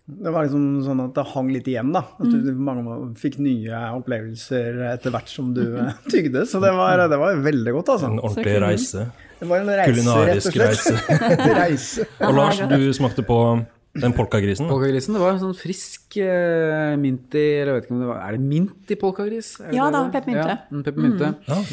det 0.07 0.33
var 0.33 0.45
liksom 0.45 0.65
sånn 0.85 1.01
at 1.07 1.15
det 1.17 1.25
hang 1.33 1.53
litt 1.55 1.69
igjen, 1.73 1.93
da. 1.95 2.03
At 2.21 2.29
du, 2.29 2.51
mange 2.53 2.99
fikk 3.17 3.39
nye 3.41 3.79
opplevelser 3.97 4.83
etter 4.93 5.15
hvert 5.15 5.31
som 5.33 5.55
du 5.57 5.63
eh, 5.65 6.03
tygde. 6.13 6.45
Så 6.49 6.61
det 6.61 6.75
var, 6.77 7.07
det 7.09 7.21
var 7.23 7.41
veldig 7.47 7.73
godt, 7.79 7.95
altså. 7.95 8.11
En 8.13 8.21
ordentlig 8.21 8.59
reise. 8.61 9.07
Det 9.41 9.49
var 9.49 9.65
en 9.65 9.73
reise, 9.73 9.95
Kulinarisk 9.95 10.61
rett 10.61 10.77
og 10.77 11.01
slett. 11.01 11.49
reise. 11.61 12.07
Og 12.29 12.37
Lars, 12.37 12.61
du 12.61 12.85
smakte 12.97 13.25
på 13.25 13.41
den 13.97 14.13
polkagrisen. 14.17 14.69
Polkagrisen, 14.69 15.17
det 15.17 15.23
var 15.23 15.35
en 15.35 15.41
sånn 15.41 15.57
frisk 15.57 16.19
uh, 16.21 16.93
minty 17.01 17.41
Eller 17.63 17.71
jeg 17.71 17.79
vet 17.79 17.87
ikke 17.87 17.95
om 17.97 18.03
det 18.03 18.09
var 18.11 18.19
Er 18.27 18.37
det 18.37 18.43
mint 18.45 18.93
i 18.93 18.99
polkagris? 19.01 19.55
Ja 19.73 19.87
det 19.89 19.95
da, 19.95 20.03
er? 20.03 20.11
peppermynte. 20.13 20.53
Ja, 20.53 20.59
mm, 20.69 20.83
peppermynte. 20.85 21.31
Mm. 21.49 21.71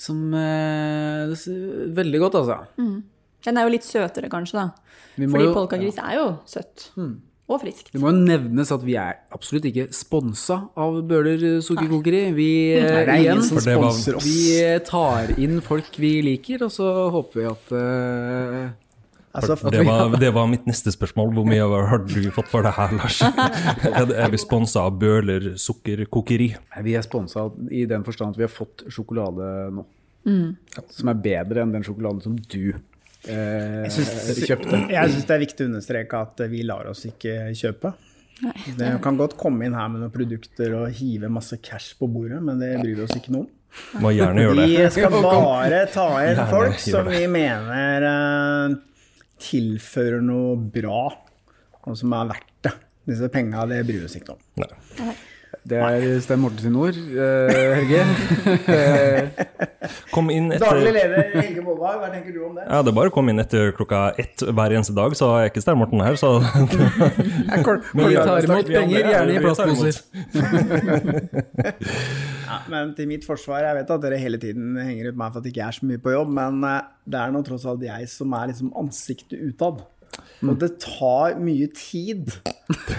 Som 0.00 0.24
uh, 0.34 1.30
det 1.30 1.94
Veldig 2.00 2.22
godt, 2.24 2.40
altså. 2.42 2.58
Mm. 2.80 2.98
Den 3.44 3.56
er 3.60 3.66
jo 3.68 3.72
litt 3.74 3.86
søtere, 3.86 4.28
kanskje, 4.32 4.60
da. 4.60 4.70
Fordi 5.16 5.44
jo- 5.46 5.54
polkagris 5.56 5.98
er 5.98 6.14
jo 6.18 6.28
søtt. 6.46 6.90
Og 7.50 7.58
friskt. 7.64 7.88
Det 7.90 7.98
må 8.00 8.12
jo 8.12 8.18
nevnes 8.22 8.70
at 8.70 8.82
vi 8.86 8.94
er 8.94 9.16
absolutt 9.34 9.64
ikke 9.66 9.88
sponsa 9.96 10.60
av 10.78 11.00
Bøhler 11.02 11.58
sukkerkokeri. 11.66 12.20
Vi, 12.36 12.50
Nei, 12.78 12.84
det 12.84 13.08
er 13.08 13.24
ingen 13.24 13.42
som 13.42 13.58
For 13.58 13.66
det 13.66 13.74
var- 13.80 13.90
sponser 13.90 14.20
oss. 14.20 14.28
vi 14.28 14.78
tar 14.86 15.32
inn 15.42 15.58
folk 15.66 15.96
vi 15.98 16.12
liker, 16.22 16.62
og 16.68 16.70
så 16.70 16.92
håper 17.10 17.40
vi 17.40 17.48
at 17.50 17.72
uh, 17.74 18.70
Altså, 19.30 19.54
For 19.56 19.70
det, 19.70 19.84
var, 19.86 20.10
det 20.18 20.30
var 20.34 20.46
mitt 20.50 20.64
neste 20.66 20.90
spørsmål. 20.90 21.28
Hvor 21.36 21.44
mye 21.46 21.62
har 21.86 22.00
du 22.02 22.30
fått 22.34 22.48
for 22.50 22.62
det 22.66 22.72
her, 22.74 22.90
Lars? 22.98 23.20
Er 23.86 24.10
er 24.24 24.30
vi 24.32 24.40
sponsa 24.42 24.82
av 24.88 24.96
Bøhler 24.98 25.52
sukkerkokeri? 25.54 26.48
Vi 26.82 26.94
er 26.98 27.02
sponsa 27.06 27.44
i 27.70 27.84
den 27.86 28.02
forstand 28.06 28.34
at 28.34 28.40
vi 28.40 28.46
har 28.48 28.50
fått 28.50 28.82
sjokolade 28.90 29.50
nå. 29.76 29.84
Mm. 30.26 30.56
Som 30.90 31.12
er 31.12 31.20
bedre 31.22 31.62
enn 31.62 31.70
den 31.76 31.86
sjokoladen 31.86 32.18
som 32.24 32.34
du 32.42 32.72
eh, 33.28 33.88
kjøpte. 33.90 34.84
jeg 34.92 35.12
syns 35.12 35.26
det 35.28 35.34
er 35.34 35.42
viktig 35.42 35.66
å 35.66 35.70
understreke 35.72 36.20
at 36.26 36.42
vi 36.52 36.62
lar 36.66 36.88
oss 36.90 37.04
ikke 37.08 37.50
kjøpe. 37.56 37.92
Nei, 38.40 38.56
Det 38.78 38.90
kan 39.04 39.18
godt 39.20 39.36
komme 39.40 39.66
inn 39.68 39.74
her 39.76 39.88
med 39.92 40.00
noen 40.00 40.12
produkter 40.14 40.72
og 40.78 40.94
hive 40.96 41.28
masse 41.32 41.58
cash 41.60 41.92
på 42.00 42.08
bordet, 42.08 42.40
men 42.42 42.60
det 42.62 42.72
bryr 42.80 42.96
vi 42.96 43.04
oss 43.04 43.16
ikke 43.18 43.34
noe 43.34 43.44
om. 43.44 43.50
Må 44.02 44.10
gjerne 44.16 44.44
gjøre 44.46 44.60
det. 44.62 44.68
Vi 44.72 44.86
skal 44.96 45.16
bare 45.26 45.82
ta 45.92 46.06
inn 46.24 46.32
Gjerne 46.32 46.46
folk 46.50 46.80
som 46.82 47.10
vi 47.10 47.24
mener 47.30 48.06
eh, 48.10 48.78
tilfører 49.44 50.24
noe 50.24 50.56
bra, 50.78 51.02
og 51.84 51.98
som 51.98 52.16
er 52.16 52.32
verdt 52.32 52.56
det. 52.66 52.74
Disse 53.10 53.28
penga, 53.32 53.66
det 53.68 53.82
bryr 53.88 54.02
vi 54.02 54.08
oss 54.08 54.16
ikke 54.18 54.36
om. 54.36 54.40
Det 55.68 55.76
er 55.76 56.04
Stein 56.24 56.40
Morten 56.40 56.62
sine 56.62 56.78
ord, 56.80 56.96
eh, 56.96 57.74
Helge. 57.76 58.00
Kom 60.14 60.30
inn 60.32 60.48
Daglig 60.54 60.92
leder 60.96 61.34
Helge 61.34 61.64
Bollvag, 61.66 61.98
hva 62.00 62.08
tenker 62.14 62.32
du 62.32 62.40
om 62.46 62.54
det? 62.56 62.64
Ja, 62.64 62.80
det 62.80 62.92
er 62.92 62.96
bare 62.96 63.12
å 63.12 63.14
komme 63.14 63.34
inn 63.34 63.42
etter 63.42 63.72
klokka 63.76 64.00
ett 64.20 64.40
hver 64.46 64.72
eneste 64.78 64.94
dag, 64.96 65.12
så 65.18 65.28
er 65.36 65.50
ikke 65.50 65.62
Stein 65.64 65.78
Morten 65.80 66.00
her, 66.04 66.16
så 66.20 66.32
Men 67.96 68.08
vi 68.08 68.16
tar 68.16 68.48
imot 68.48 68.72
penger, 68.72 69.10
gjerne 69.12 69.36
i 69.36 69.44
plastposer. 69.44 70.00
Ja, 72.50 72.56
men 72.66 72.88
til 72.98 73.06
mitt 73.06 73.22
forsvar, 73.22 73.62
jeg 73.62 73.76
vet 73.78 73.90
at 73.94 74.02
dere 74.02 74.16
hele 74.18 74.38
tiden 74.42 74.74
henger 74.74 75.12
ut 75.12 75.18
meg 75.20 75.30
for 75.30 75.38
at 75.38 75.44
jeg 75.46 75.52
ikke 75.54 75.68
er 75.68 75.76
så 75.76 75.86
mye 75.86 76.00
på 76.02 76.14
jobb, 76.16 76.32
men 76.34 76.64
eh, 76.66 76.80
det 77.06 77.20
er 77.20 77.30
nå 77.30 77.44
tross 77.46 77.66
alt 77.70 77.84
jeg 77.86 78.08
som 78.10 78.32
er 78.34 78.50
liksom 78.50 78.72
ansiktet 78.80 79.38
utad. 79.38 79.84
Og 80.46 80.56
det 80.60 80.70
tar 80.82 81.36
mye 81.40 81.66
tid 81.76 82.30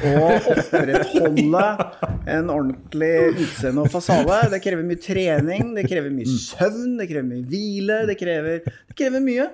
å 0.03 0.13
opprettholde 0.51 1.63
en 2.29 2.51
ordentlig 2.51 3.13
utseende 3.45 3.85
og 3.85 3.91
fasade. 3.93 4.41
Det 4.53 4.61
krever 4.63 4.85
mye 4.87 5.01
trening, 5.01 5.71
det 5.77 5.87
krever 5.89 6.13
mye 6.13 6.27
søvn, 6.29 6.97
det 6.99 7.07
krever 7.11 7.27
mye 7.29 7.47
hvile, 7.51 8.01
det 8.09 8.17
krever, 8.19 8.61
det 8.65 8.97
krever 8.99 9.23
mye. 9.23 9.47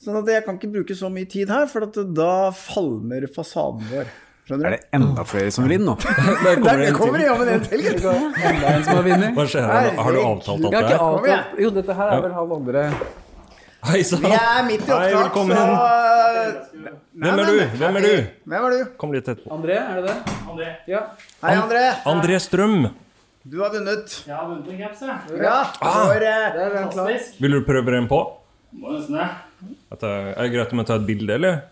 Sånn 0.00 0.16
at 0.22 0.32
jeg 0.32 0.46
kan 0.46 0.56
ikke 0.56 0.72
bruke 0.72 0.96
så 0.96 1.10
mye 1.12 1.28
tid 1.28 1.50
her, 1.52 1.66
for 1.68 1.84
at 1.84 1.96
da 2.16 2.32
falmer 2.56 3.26
fasaden 3.34 3.84
vår. 3.90 4.08
Skjønner 4.48 4.66
Er 4.66 4.74
det 4.78 4.86
enda 4.96 5.22
flere 5.28 5.50
som 5.54 5.66
vil 5.66 5.76
inn 5.76 5.84
nå? 5.86 5.92
Der 6.46 6.56
kommer 6.58 6.80
det 6.80 6.86
en 6.88 6.96
kommer 6.96 7.20
det 7.20 7.26
jammen 7.28 7.50
en 7.52 7.66
til. 7.66 7.84
gutt. 7.84 8.06
Enda 8.40 8.72
en 8.72 8.86
som 8.86 8.96
har 8.96 9.04
vunnet? 9.06 9.34
Hva 9.36 9.44
skjer 9.52 9.68
her? 9.68 9.90
Har 10.00 10.16
du 10.16 10.20
avtalt 10.24 10.64
alt 10.64 10.74
det 10.74 10.94
avtalt 10.96 11.60
Jo, 11.62 11.70
dette 11.76 11.98
her 12.00 12.14
er 12.16 12.24
vel 12.24 12.34
halv 12.38 12.56
andre 12.56 12.86
Hei 13.80 14.02
sann! 14.04 14.20
Vi 14.24 14.30
er 14.36 14.64
midt 14.66 14.82
i 14.84 14.90
Hei, 14.92 14.96
opptak, 15.08 15.22
velkommen. 15.24 15.56
så 15.56 15.66
Hvem 17.20 17.40
er 17.40 17.48
du? 17.48 17.60
Hvem 17.80 17.96
er 18.00 18.04
du? 18.04 18.10
Hvem 18.52 18.66
er 18.66 18.74
du? 18.74 18.80
Kom 19.00 19.14
litt 19.14 19.24
tett 19.28 19.40
på. 19.44 19.52
André, 19.56 19.76
er 19.80 20.00
det 20.02 20.10
det? 20.10 20.34
André. 20.52 20.68
Ja. 20.90 21.00
Hei, 21.44 21.54
André. 21.56 21.84
André 22.12 22.40
Strøm. 22.44 22.76
Du 23.50 23.56
har 23.62 23.72
vunnet. 23.72 24.18
Jeg 24.28 24.36
har 24.36 24.48
vunnet 24.50 24.68
en 24.68 24.80
caps, 24.82 25.00
jeg. 25.00 25.40
Ja, 25.40 25.54
Ah. 25.80 26.06
for, 26.10 26.22
eh, 26.22 26.74
Fantastisk. 26.76 27.40
Vil 27.40 27.50
du 27.56 27.60
prøve 27.64 27.90
den 27.96 28.08
på? 28.08 28.20
Må 28.76 28.92
nesten 28.98 29.16
det. 29.16 29.28
At, 29.92 30.02
eh, 30.02 30.34
er 30.36 30.42
det 30.42 30.52
greit 30.52 30.72
om 30.72 30.78
jeg 30.78 30.86
tar 30.86 30.96
et 31.00 31.06
bilde, 31.06 31.30
eller? 31.34 31.62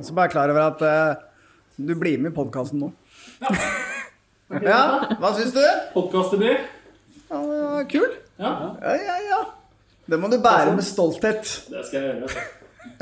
Så 0.00 0.14
bare 0.14 0.28
klar 0.32 0.48
over 0.50 0.60
at 0.66 0.82
eh, 0.82 1.14
du 1.78 1.94
blir 1.94 2.18
med 2.18 2.32
i 2.32 2.34
podkasten 2.36 2.80
nå. 2.80 2.92
Ja, 4.50 5.06
hva 5.20 5.28
syns 5.38 5.52
du? 5.54 5.62
Podkastdebut. 5.94 6.58
Ja, 7.30 7.36
det 7.38 7.62
var 7.64 7.84
kul. 7.84 8.08
Ja, 8.38 8.50
Ja, 8.82 8.94
ja, 8.98 9.16
ja. 9.30 9.40
Det 10.10 10.18
må 10.18 10.30
du 10.32 10.38
bære 10.42 10.74
med 10.74 10.84
stolthet. 10.86 11.44
det 11.70 11.84
skal 11.86 12.02
jeg 12.02 12.16
gjøre. 12.20 12.48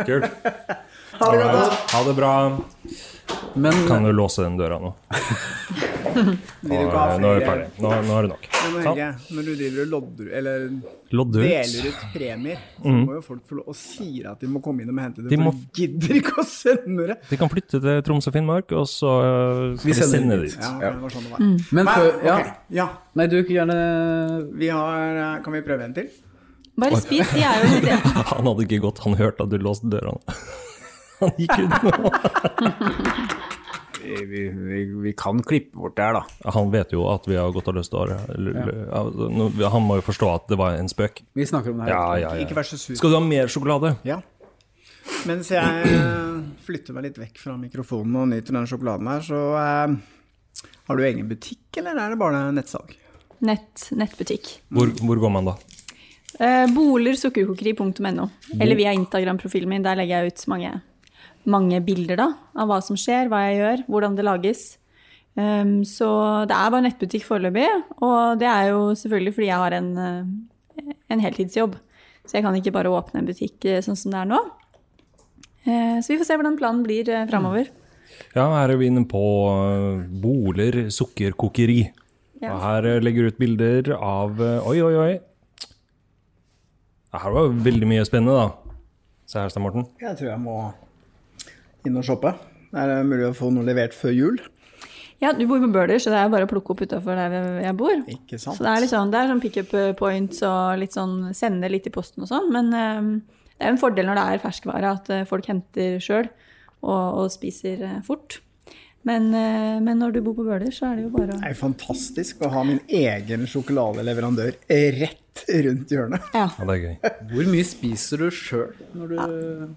Kult. 0.05 0.25
Ha 1.18 1.29
det 1.33 1.38
godt. 1.42 1.55
da. 1.57 1.77
Ha 1.94 2.01
det 2.07 2.14
bra. 2.18 2.33
Men 3.59 3.75
Kan 3.88 4.05
du 4.07 4.12
låse 4.14 4.42
den 4.44 4.57
døra 4.59 4.79
nå? 4.81 4.92
Nå, 6.18 6.77
nå 7.21 7.29
er 7.31 7.38
vi 7.38 7.44
ferdig. 7.47 7.66
Nå, 7.83 7.90
nå 8.09 8.14
er 8.18 8.27
det 8.27 8.31
nok. 8.33 8.47
Men. 8.75 8.79
Helge, 8.87 9.07
når 9.37 9.44
du 9.47 9.51
driver 9.59 9.83
og 9.85 9.90
lodder 9.92 10.31
eller 10.38 10.64
lodder 11.14 11.44
ut. 11.44 11.49
deler 11.49 11.88
ut 11.88 12.01
premier, 12.14 12.59
så 12.77 12.88
Mhm. 12.88 13.05
må 13.07 13.14
jo 13.18 13.21
folk 13.23 13.42
få 13.49 13.59
lov 13.59 13.68
og 13.73 13.77
sier 13.79 14.31
at 14.33 14.40
de 14.40 14.47
må 14.51 14.62
komme 14.64 14.83
inn 14.83 14.90
og 14.90 14.99
hente 15.03 15.23
det. 15.23 15.31
De 15.31 15.37
må- 15.37 15.53
de 15.55 15.68
gidder 15.75 16.14
ikke 16.21 16.35
å 16.42 16.44
sende 16.44 17.07
det. 17.12 17.16
De 17.31 17.37
kan 17.37 17.49
flytte 17.49 17.81
til 17.81 18.03
Troms 18.03 18.27
og 18.27 18.33
Finnmark, 18.35 18.73
og 18.73 18.87
så 18.87 19.12
uh, 19.23 19.77
skal 19.79 19.92
vi 19.92 19.94
sende 19.94 20.37
det 20.40 20.51
dit. 20.51 20.59
Ja, 20.61 20.90
det 20.92 21.01
var 21.03 21.11
sånn 21.11 21.25
det 21.29 21.33
var. 21.33 21.38
Men 21.73 21.85
Nei, 21.85 21.94
før 21.94 22.25
ja. 22.25 22.38
Okay. 22.38 22.53
ja. 22.71 22.88
Nei, 23.14 23.27
du 23.27 23.42
kan 23.44 23.55
gjerne 23.57 23.79
Vi 24.59 24.68
har 24.68 25.16
eh, 25.16 25.42
Kan 25.42 25.53
vi 25.53 25.61
prøve 25.62 25.85
en 25.85 25.94
til? 25.94 26.09
Bare 26.79 27.01
spis, 27.03 27.27
de 27.35 27.43
er 27.43 27.59
jo 27.62 27.69
litt 27.75 28.07
Han 28.33 28.47
hadde 28.47 28.64
ikke 28.67 28.81
gått, 28.87 29.03
han 29.05 29.19
hørte 29.19 29.47
at 29.47 29.53
du 29.53 29.59
låste 29.62 29.91
døra. 29.91 30.14
Han 31.19 31.33
gikk 31.35 31.51
ut 31.59 31.73
nå. 31.83 32.11
vi, 34.05 34.19
vi, 34.31 34.43
vi, 34.55 34.83
vi 35.03 35.12
kan 35.19 35.41
klippe 35.43 35.75
bort 35.75 35.97
det 35.99 36.05
her, 36.07 36.21
da. 36.21 36.53
Han 36.55 36.71
vet 36.71 36.95
jo 36.95 37.09
at 37.11 37.27
vi 37.27 37.35
har 37.35 37.51
gått 37.51 37.67
av 37.73 37.75
løst 37.75 37.97
året. 37.99 38.31
Han 38.38 39.83
må 39.88 39.97
jo 39.99 40.05
forstå 40.07 40.29
at 40.31 40.47
det 40.53 40.61
var 40.61 40.79
en 40.79 40.87
spøk. 40.93 41.25
Vi 41.35 41.49
snakker 41.51 41.75
om 41.75 41.83
det 41.83 41.88
her. 41.88 41.97
Ja, 41.97 42.05
ja, 42.23 42.31
ja. 42.38 42.47
Ikke 42.47 42.61
vær 42.61 42.69
så 42.71 42.79
sur. 42.79 42.95
Skal 43.01 43.11
du 43.11 43.19
ha 43.19 43.25
mer 43.27 43.51
sjokolade? 43.51 43.97
Ja. 44.07 44.21
Mens 45.27 45.51
jeg 45.51 45.91
eh, 45.91 46.38
flytter 46.62 46.95
meg 46.95 47.09
litt 47.09 47.19
vekk 47.19 47.43
fra 47.43 47.59
mikrofonen 47.59 48.23
og 48.23 48.31
nyter 48.31 48.55
den 48.55 48.71
sjokoladen 48.71 49.11
her, 49.11 49.27
så 49.27 49.43
eh, 49.59 50.71
har 50.87 51.03
du 51.03 51.07
egen 51.11 51.27
butikk, 51.35 51.67
eller 51.83 51.99
er 51.99 52.14
det 52.14 52.23
bare 52.23 52.47
nettsalg? 52.55 52.95
nett, 53.45 53.88
nettbutikk. 53.95 54.51
Hvor, 54.75 54.91
hvor 55.03 55.21
går 55.23 55.33
man 55.33 55.51
da? 55.53 55.57
Eh, 56.37 56.67
Bolersukkerkokeri.no. 56.75 58.29
Eller 58.61 58.77
via 58.79 58.93
Instagram-profilen 58.93 59.71
min. 59.71 59.87
Der 59.87 59.97
legger 59.99 60.25
jeg 60.25 60.35
ut 60.35 60.45
mange, 60.53 60.75
mange 61.49 61.81
bilder 61.85 62.21
da, 62.21 62.29
av 62.59 62.69
hva 62.71 62.83
som 62.85 62.99
skjer, 63.01 63.31
hva 63.33 63.47
jeg 63.47 63.59
gjør, 63.62 63.87
hvordan 63.88 64.19
det 64.19 64.29
lages. 64.29 64.69
Um, 65.38 65.85
så 65.87 66.09
det 66.51 66.55
er 66.57 66.71
bare 66.75 66.85
nettbutikk 66.88 67.27
foreløpig. 67.27 67.67
Og 68.03 68.38
det 68.41 68.49
er 68.51 68.73
jo 68.73 68.93
selvfølgelig 68.99 69.35
fordi 69.37 69.51
jeg 69.51 69.64
har 69.64 69.77
en, 69.79 69.91
eh, 70.05 70.95
en 71.14 71.23
heltidsjobb. 71.23 71.79
Så 72.29 72.37
jeg 72.37 72.45
kan 72.45 72.57
ikke 72.59 72.75
bare 72.75 72.93
åpne 72.93 73.23
en 73.23 73.29
butikk 73.29 73.64
eh, 73.64 73.83
sånn 73.85 73.97
som 73.97 74.12
det 74.12 74.21
er 74.21 74.33
nå. 74.33 74.41
Eh, 75.64 75.99
så 76.03 76.12
vi 76.12 76.19
får 76.21 76.29
se 76.29 76.38
hvordan 76.38 76.59
planen 76.59 76.83
blir 76.85 77.09
uh, 77.12 77.25
framover. 77.31 77.71
Ja, 78.35 78.45
her 78.57 78.73
er 78.73 78.79
vi 78.81 78.88
inne 78.91 79.05
på 79.09 79.23
uh, 79.49 80.05
Boler 80.21 80.88
sukkerkokeri. 80.93 81.81
Ja. 82.43 82.53
Og 82.53 82.61
her 82.62 82.88
uh, 82.88 83.01
legger 83.03 83.27
du 83.27 83.33
ut 83.33 83.41
bilder 83.41 83.91
av 83.97 84.38
uh, 84.43 84.69
Oi, 84.69 84.79
oi, 84.85 84.95
oi. 84.99 85.14
Det 87.09 87.23
her 87.23 87.33
var 87.33 87.57
veldig 87.64 87.88
mye 87.88 88.05
spennende, 88.05 88.37
da. 88.37 88.77
Se 89.29 89.40
her, 89.40 89.51
Stein 89.53 89.64
Morten. 89.64 89.87
Jeg 90.01 90.16
tror 90.18 90.31
jeg 90.31 90.40
må 90.42 90.57
inn 91.88 91.97
og 91.97 92.05
shoppe. 92.05 92.35
Er 92.77 92.90
det 92.90 92.99
mulig 93.09 93.31
å 93.31 93.35
få 93.37 93.49
noe 93.55 93.64
levert 93.64 93.97
før 93.97 94.12
jul? 94.12 94.40
Ja, 95.18 95.33
du 95.35 95.42
bor 95.51 95.59
på 95.59 95.71
Bøler, 95.75 95.99
så 95.99 96.12
det 96.12 96.18
er 96.21 96.29
bare 96.31 96.47
å 96.47 96.51
plukke 96.51 96.75
opp 96.75 96.83
utafor 96.85 97.16
der 97.18 97.62
jeg 97.64 97.75
bor. 97.79 97.97
Ikke 98.12 98.38
sant? 98.38 98.59
Så 98.59 98.66
det 98.66 98.71
er 98.71 98.85
litt 98.85 98.92
sånn, 98.92 99.11
det 99.11 99.18
er 99.18 99.33
sånn 99.33 99.40
pick 99.42 99.57
up 99.64 99.73
points 99.99 100.44
og 100.47 100.77
litt 100.79 100.94
sånn 100.94 101.16
sende 101.35 101.71
litt 101.73 101.88
i 101.88 101.94
posten 101.94 102.23
og 102.23 102.31
sånn. 102.31 102.53
Men 102.55 102.68
um, 102.77 103.09
det 103.57 103.66
er 103.66 103.73
en 103.73 103.81
fordel 103.81 104.07
når 104.07 104.21
det 104.21 104.27
er 104.29 104.44
ferskvare, 104.44 104.92
at 105.01 105.11
eh, 105.11 105.25
folk 105.27 105.49
henter 105.51 105.97
sjøl 106.03 106.29
og, 106.85 107.25
og 107.25 107.33
spiser 107.35 107.83
eh, 107.88 107.99
fort. 108.07 108.38
Men, 109.09 109.31
eh, 109.35 109.79
men 109.85 109.97
når 110.03 110.12
du 110.18 110.21
bor 110.27 110.35
på 110.37 110.44
Bøler, 110.49 110.68
så 110.75 110.90
er 110.92 110.99
det 110.99 111.07
jo 111.07 111.14
bare 111.14 111.33
å 111.33 111.38
Det 111.40 111.47
er 111.49 111.55
jo 111.55 111.61
fantastisk 111.62 112.42
å 112.44 112.51
ha 112.53 112.64
min 112.68 112.81
egen 112.88 113.47
sjokoladeleverandør 113.49 114.59
rett 114.99 115.25
rundt 115.55 115.92
hjørnet. 115.94 116.25
Ja. 116.35 116.49
Ja, 116.59 116.64
det 116.66 116.75
er 116.75 116.81
gøy. 116.83 117.11
Hvor 117.31 117.49
mye 117.53 117.64
spiser 117.68 118.25
du 118.25 118.27
sjøl 118.35 118.73
når 118.99 119.12
du 119.12 119.18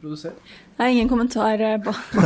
produserer? 0.02 0.34
Det 0.74 0.88
er 0.88 0.94
ingen 0.96 1.12
kommentar 1.12 1.62
eh, 1.62 1.76
på 1.86 1.94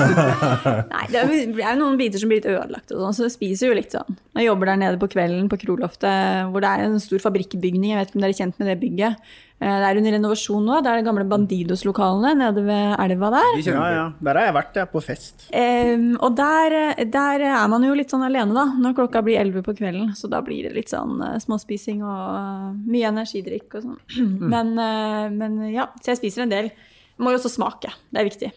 Nei, 0.95 1.03
det 1.11 1.19
er, 1.19 1.27
jo- 1.33 1.51
det 1.57 1.65
er 1.65 1.73
jo 1.75 1.81
noen 1.81 1.97
biter 1.99 2.21
som 2.21 2.31
blir 2.31 2.39
litt 2.39 2.47
ødelagt, 2.53 2.93
og 2.95 3.01
sånn, 3.03 3.17
så 3.17 3.25
jeg 3.27 3.33
spiser 3.35 3.69
jo 3.73 3.75
litt 3.77 3.91
sånn. 3.95 4.15
Jeg 4.39 4.47
jobber 4.47 4.71
der 4.71 4.79
nede 4.85 5.01
på 5.01 5.09
kvelden 5.11 5.49
på 5.51 5.59
Kroloftet, 5.65 6.47
hvor 6.53 6.63
det 6.63 6.71
er 6.71 6.85
en 6.87 6.95
stor 7.03 7.19
fabrikkbygning. 7.27 7.91
Jeg 7.91 7.99
vet 8.01 8.13
ikke 8.13 8.21
om 8.21 8.25
dere 8.25 8.35
er 8.37 8.39
kjent 8.39 8.61
med 8.63 8.71
det 8.71 8.77
bygget. 8.85 9.35
Eh, 9.61 9.71
Det 9.79 9.87
er 9.87 9.97
under 10.01 10.11
renovasjon 10.17 10.65
nå. 10.67 10.81
Det 10.83 10.91
er 10.91 10.99
de 10.99 11.05
gamle 11.07 11.23
Bandidos-lokalene 11.31 12.33
nede 12.37 12.63
ved 12.65 12.95
elva 12.99 13.29
der. 13.37 13.59
Ja, 13.63 13.85
ja. 13.93 14.05
Der 14.27 14.39
har 14.39 14.49
jeg 14.49 14.55
vært, 14.57 14.73
jeg, 14.81 14.89
på 14.91 15.01
fest. 15.03 15.45
Um, 15.55 16.17
og 16.19 16.35
der, 16.35 16.75
der 17.07 17.45
er 17.47 17.67
man 17.71 17.83
jo 17.87 17.93
litt 17.95 18.11
sånn 18.11 18.25
alene, 18.27 18.51
da, 18.53 18.65
når 18.75 18.97
klokka 18.99 19.23
blir 19.23 19.39
elleve 19.39 19.63
på 19.63 19.75
kvelden. 19.77 20.11
Så 20.19 20.27
da 20.31 20.41
blir 20.45 20.67
det 20.67 20.73
litt 20.75 20.91
sånn 20.91 21.21
uh, 21.23 21.37
småspising 21.39 22.03
og 22.03 22.35
uh, 22.35 22.73
mye 22.83 23.07
energidrikk 23.13 23.77
og 23.79 23.87
sånn. 23.87 23.99
Men, 24.43 24.75
uh, 24.75 25.29
men 25.31 25.61
ja, 25.71 25.87
så 26.01 26.11
jeg 26.13 26.23
spiser 26.25 26.43
en 26.45 26.51
del. 26.51 26.71
Må 27.17 27.31
jo 27.31 27.39
også 27.39 27.53
smake. 27.55 27.93
Det 28.11 28.19
er 28.19 28.27
viktig. 28.27 28.51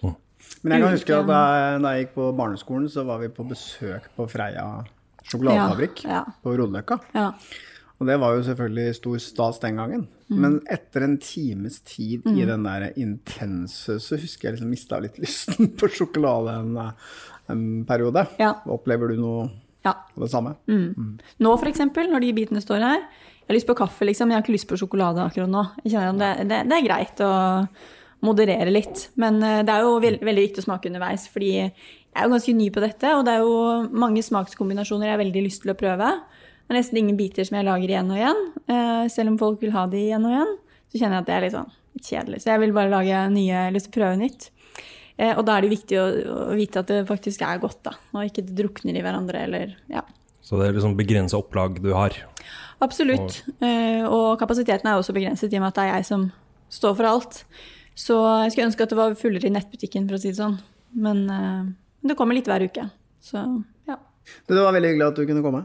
Men 0.65 0.75
jeg 0.75 0.83
kan 0.83 0.95
huske 0.97 1.15
at 1.15 1.27
da, 1.31 1.41
da 1.79 1.95
jeg 1.95 2.09
gikk 2.09 2.15
på 2.19 2.29
barneskolen, 2.35 2.89
så 2.91 3.05
var 3.07 3.21
vi 3.23 3.29
på 3.31 3.47
besøk 3.47 4.09
på 4.19 4.27
Freia 4.27 4.65
sjokoladefabrikk 5.29 6.03
Ja, 6.09 6.23
ja. 6.25 6.37
på 6.43 6.55
Rodeløkka. 6.59 6.99
Ja. 7.15 7.29
Og 7.99 8.07
det 8.07 8.15
var 8.23 8.37
jo 8.37 8.43
selvfølgelig 8.47 8.95
stor 8.95 9.19
stas 9.19 9.57
den 9.59 9.77
gangen. 9.81 10.05
Mm. 10.31 10.37
Men 10.45 10.53
etter 10.71 11.03
en 11.03 11.17
times 11.19 11.81
tid 11.83 12.23
i 12.31 12.45
Mm. 12.45 12.47
den 12.47 12.63
der 12.69 12.93
intense, 12.97 13.97
så 14.01 14.17
husker 14.21 14.49
jeg 14.49 14.55
liksom 14.59 14.71
mista 14.71 15.01
litt 15.03 15.19
lysten 15.19 15.73
på 15.79 15.89
sjokolade 15.91 16.55
en, 16.61 16.77
en 17.51 17.65
periode. 17.89 18.27
Opplever 18.71 19.09
du 19.09 19.17
noe 19.23 19.49
Ja. 19.85 19.95
av 20.15 20.23
det 20.23 20.31
samme? 20.31 20.55
Mm. 20.69 21.19
Nå 21.41 21.57
for 21.59 21.67
eksempel, 21.71 22.07
når 22.11 22.21
de 22.21 22.33
bitene 22.39 22.61
står 22.63 22.81
her, 22.87 23.01
jeg 23.01 23.49
har 23.49 23.57
lyst 23.57 23.67
på 23.71 23.75
kaffe, 23.79 24.05
liksom, 24.07 24.29
jeg 24.31 24.37
har 24.37 24.43
ikke 24.45 24.53
lyst 24.59 24.69
på 24.69 24.77
sjokolade 24.79 25.23
akkurat 25.25 25.49
nå. 25.51 25.63
Jeg 25.83 25.93
kjenner 25.95 26.19
det, 26.19 26.49
det, 26.51 26.59
det 26.69 26.77
er 26.79 26.87
greit 26.87 27.21
å 27.25 27.33
moderere 28.23 28.71
litt, 28.75 29.09
men 29.17 29.43
eh, 29.43 29.63
det 29.65 29.73
er 29.75 29.87
jo 29.87 29.99
veld, 30.03 30.21
veldig 30.27 30.43
viktig 30.49 30.63
å 30.63 30.67
smake 30.67 30.91
underveis, 30.91 31.29
fordi 31.33 31.53
jeg 31.55 31.73
er 32.19 32.27
jo 32.27 32.33
ganske 32.35 32.55
ny 32.59 32.67
på 32.75 32.83
dette, 32.83 33.13
og 33.15 33.25
det 33.27 33.35
er 33.37 33.45
jo 33.47 33.55
mange 33.95 34.23
smakskombinasjoner 34.27 35.07
jeg 35.09 35.15
har 35.17 35.23
veldig 35.23 35.43
lyst 35.47 35.63
til 35.63 35.73
å 35.73 35.79
prøve. 35.79 36.11
Det 36.69 36.75
er 36.75 36.81
nesten 36.83 36.99
ingen 37.01 37.17
biter 37.17 37.47
som 37.49 37.57
jeg 37.57 37.65
lager 37.65 37.89
igjen 37.89 38.11
og 38.13 38.19
igjen, 38.21 38.41
eh, 38.69 39.07
selv 39.09 39.31
om 39.33 39.39
folk 39.41 39.63
vil 39.65 39.73
ha 39.73 39.87
de 39.89 39.97
igjen 40.03 40.27
og 40.29 40.35
igjen, 40.35 40.51
så 40.93 40.99
kjenner 41.01 41.17
jeg 41.17 41.23
at 41.25 41.29
det 41.31 41.35
er 41.39 41.45
litt 41.47 41.55
sånn 41.57 41.71
litt 41.97 42.09
kjedelig. 42.11 42.41
Så 42.45 42.51
jeg 42.53 42.61
vil 42.61 42.75
bare 42.77 42.93
lage 42.93 43.23
nye, 43.33 43.63
lyst 43.73 43.89
til 43.89 43.95
å 43.95 43.97
prøve 44.05 44.19
nytt. 44.21 44.51
Eh, 45.19 45.33
Og 45.35 45.47
da 45.49 45.57
er 45.57 45.63
det 45.65 45.71
viktig 45.73 45.97
å, 45.99 46.05
å 46.53 46.57
vite 46.59 46.83
at 46.83 46.87
det 46.93 47.07
faktisk 47.09 47.41
er 47.43 47.59
godt, 47.63 47.81
da, 47.89 47.95
og 48.13 48.29
ikke 48.29 48.45
det 48.45 48.55
drukner 48.61 48.99
i 49.01 49.03
hverandre, 49.03 49.41
eller 49.49 49.73
ja. 49.89 50.03
Så 50.45 50.61
det 50.61 50.69
er 50.69 50.77
liksom 50.77 50.95
begrensa 50.97 51.41
opplag 51.41 51.81
du 51.83 51.91
har. 51.97 52.13
Absolutt. 52.85 53.43
Eh, 53.65 54.05
Og 54.05 54.39
kapasiteten 54.39 54.87
er 54.87 55.01
også 55.01 55.17
begrenset 55.17 55.51
i 55.53 55.57
og 55.57 55.65
med 55.65 55.73
at 55.73 55.81
det 55.81 55.87
er 55.89 55.97
jeg 55.97 56.07
som 56.13 56.29
står 56.69 56.95
for 57.01 57.09
alt. 57.09 57.41
Så 57.97 58.21
jeg 58.45 58.53
skulle 58.53 58.69
ønske 58.69 58.85
at 58.85 58.93
det 58.93 59.01
var 59.01 59.17
fullere 59.19 59.49
i 59.49 59.57
nettbutikken, 59.57 60.07
for 60.07 60.15
å 60.17 60.21
si 60.21 60.29
det 60.31 60.39
sånn. 60.39 60.61
Men 60.95 61.25
det 62.05 62.15
kommer 62.17 62.37
litt 62.37 62.47
hver 62.47 62.63
uke. 62.69 62.91
Så 63.25 63.41
ja. 63.89 63.97
Det 64.47 64.55
var 64.61 64.73
veldig 64.77 64.93
hyggelig 64.93 65.09
at 65.09 65.17
du 65.19 65.27
kunne 65.27 65.43
komme. 65.43 65.65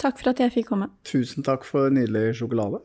Takk 0.00 0.20
for 0.20 0.32
at 0.32 0.42
jeg 0.44 0.52
fikk 0.54 0.70
komme. 0.72 0.90
Tusen 1.08 1.46
takk 1.46 1.64
for 1.66 1.92
nydelig 1.92 2.36
sjokolade. 2.40 2.82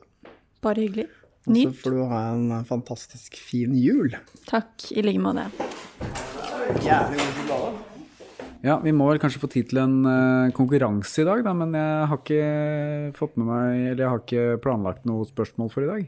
Bare 0.63 0.86
hyggelig. 0.86 1.10
Og 1.50 1.58
så 1.58 1.71
får 1.82 1.95
du 1.95 2.02
ha 2.12 2.19
en 2.36 2.65
fantastisk 2.69 3.38
fin 3.41 3.74
jul. 3.76 4.13
Takk 4.50 4.91
i 4.93 5.04
like 5.04 5.21
måte. 5.21 5.47
Jævlig 6.86 7.17
god 7.17 7.39
sjokolade. 7.39 7.88
Ja, 8.62 8.76
vi 8.78 8.93
må 8.93 9.08
vel 9.10 9.17
kanskje 9.17 9.41
få 9.41 9.50
tid 9.50 9.71
til 9.71 9.80
en 9.82 10.04
uh, 10.06 10.52
konkurranse 10.54 11.24
i 11.24 11.26
dag, 11.26 11.41
da, 11.47 11.54
men 11.58 11.74
jeg 11.74 12.10
har 12.12 12.19
ikke 12.19 13.13
fått 13.17 13.39
med 13.41 13.47
meg 13.50 13.69
Eller 13.89 14.04
jeg 14.04 14.12
har 14.12 14.21
ikke 14.21 14.43
planlagt 14.62 15.08
noe 15.10 15.26
spørsmål 15.26 15.71
for 15.74 15.88
i 15.88 15.89
dag. 15.89 16.04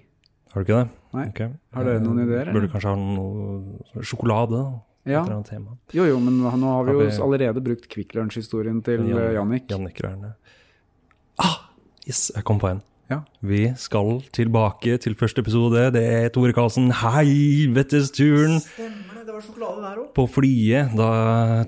Har 0.54 0.62
du 0.62 0.70
ikke 0.70 0.82
det? 0.84 1.02
Nei. 1.18 1.28
Okay. 1.32 1.54
Har 1.74 1.88
dere 1.90 2.02
noen 2.04 2.28
ideer? 2.28 2.52
Burde 2.54 2.70
kanskje 2.70 2.92
ha 2.94 3.00
noe 3.02 4.04
sjokolade? 4.06 4.60
Ja. 5.04 5.24
Et 5.24 5.26
eller 5.26 5.40
annet 5.40 5.50
tema. 5.50 5.74
Jo, 5.98 6.06
jo, 6.08 6.20
men 6.22 6.38
nå 6.38 6.52
har 6.76 6.86
vi 6.86 6.94
jo 6.94 7.08
allerede 7.26 7.64
brukt 7.66 7.90
Kvikk 7.92 8.14
Lunsj-historien 8.16 8.84
til 8.86 9.10
eh, 9.10 9.34
Jannik. 9.34 9.66
Jannik 9.74 9.98
Rørne. 10.06 10.36
Yes, 12.08 12.32
jeg 12.36 12.44
kom 12.48 12.60
på 12.60 12.68
en. 12.74 12.82
Ja. 13.12 13.20
Vi 13.46 13.66
skal 13.78 14.22
tilbake 14.36 14.98
til 15.04 15.16
første 15.20 15.44
episode. 15.44 15.90
Det 15.96 16.02
er 16.04 16.30
Tore 16.34 16.54
Karlsen. 16.56 16.90
Helvetesturen! 17.04 18.58
Stemmer 18.64 19.20
det, 19.20 19.26
det 19.28 19.36
var 19.36 19.44
sjokolade 19.46 19.84
der 19.84 20.02
òg. 20.02 20.08
På 20.18 20.26
flyet, 20.32 20.94
da 20.98 21.10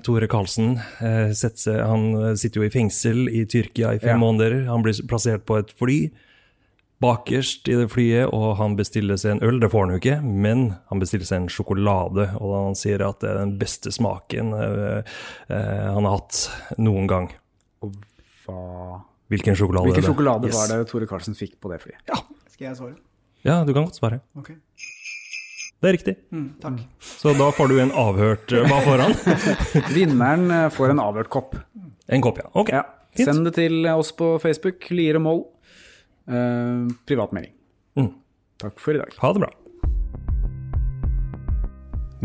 Tore 0.04 0.28
Karlsen 0.32 0.74
eh, 1.04 1.32
setter 1.36 1.62
seg 1.62 1.82
Han 1.86 2.36
sitter 2.40 2.62
jo 2.62 2.68
i 2.68 2.72
fengsel 2.74 3.26
i 3.30 3.44
Tyrkia 3.48 3.94
i 3.96 4.00
fem 4.02 4.16
Ja. 4.16 4.20
måneder. 4.20 4.64
Han 4.68 4.84
blir 4.84 4.96
plassert 5.08 5.46
på 5.48 5.58
et 5.60 5.72
fly. 5.76 5.98
bakerst 6.96 7.68
i 7.68 7.74
det 7.76 7.90
flyet, 7.92 8.30
og 8.32 8.54
han 8.56 8.72
bestiller 8.74 9.18
seg 9.20 9.34
en 9.36 9.42
øl. 9.44 9.58
Det 9.60 9.68
får 9.70 9.82
han 9.84 9.90
jo 9.92 9.98
ikke, 10.00 10.14
men 10.24 10.62
han 10.88 10.98
bestiller 11.02 11.26
seg 11.28 11.42
en 11.42 11.48
sjokolade. 11.52 12.30
Og 12.40 12.54
han 12.56 12.74
sier 12.74 13.04
at 13.04 13.20
det 13.20 13.28
er 13.34 13.42
den 13.42 13.58
beste 13.60 13.92
smaken 13.92 14.54
eh, 14.56 15.02
eh, 15.52 15.92
han 15.92 16.08
har 16.08 16.16
hatt 16.16 16.46
noen 16.80 17.06
gang. 17.06 17.28
Hva 18.46 19.02
Hvilken 19.32 19.56
sjokolade 19.58 19.88
Hvilken 19.88 20.04
det? 20.04 20.10
sjokolade 20.10 20.46
Yes. 20.50 20.54
var 20.58 20.70
det 20.78 20.88
Tore 20.90 21.06
Karlsen 21.10 21.34
fikk 21.34 21.56
på 21.60 21.70
det 21.72 21.80
flyet? 21.82 22.12
Skal 22.52 22.68
jeg 22.68 22.76
svare? 22.78 22.94
Ja, 23.46 23.64
du 23.66 23.72
kan 23.74 23.84
godt 23.88 23.98
svare. 23.98 24.20
Ok. 24.38 24.52
Det 25.82 25.88
er 25.90 25.92
riktig. 25.98 26.14
Mm, 26.32 26.46
takk. 26.62 26.78
Så 27.04 27.34
da 27.36 27.50
får 27.52 27.68
du 27.68 27.80
en 27.82 27.90
avhørt 27.92 28.52
eh, 28.56 28.64
Hva 28.70 28.78
får 28.86 29.02
han? 29.02 29.12
Vinneren 29.96 30.46
eh, 30.50 30.68
får 30.72 30.94
en 30.94 31.02
avhørt 31.02 31.28
kopp. 31.30 31.56
En 32.08 32.22
kopp, 32.24 32.38
ja. 32.40 32.48
Ok, 32.54 32.70
Ja. 32.72 32.84
fint. 33.16 33.28
Send 33.28 33.44
det 33.44 33.54
til 33.58 33.84
oss 33.92 34.12
på 34.16 34.38
Facebook, 34.40 34.88
Lier 34.90 35.18
og 35.20 35.22
Moll. 35.26 35.42
Eh, 36.26 36.86
privatmelding. 37.06 37.52
Mm. 37.98 38.12
Takk 38.62 38.80
for 38.80 38.94
i 38.96 39.02
dag. 39.02 39.12
Ha 39.20 39.32
det 39.36 39.42
bra. 39.44 39.52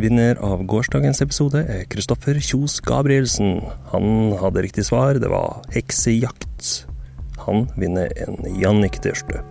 Vinner 0.01 0.39
av 0.41 0.63
gårsdagens 0.65 1.19
episode 1.21 1.59
er 1.67 1.83
Kristoffer 1.91 2.39
Kjos 2.41 2.79
Gabrielsen. 2.87 3.59
Han 3.91 4.31
hadde 4.39 4.63
riktig 4.63 4.85
svar, 4.87 5.19
det 5.19 5.29
var 5.29 5.59
heksejakt. 5.75 6.85
Han 7.45 7.67
vinner 7.75 8.11
en 8.23 8.61
Jannik-T-skjorte. 8.61 9.50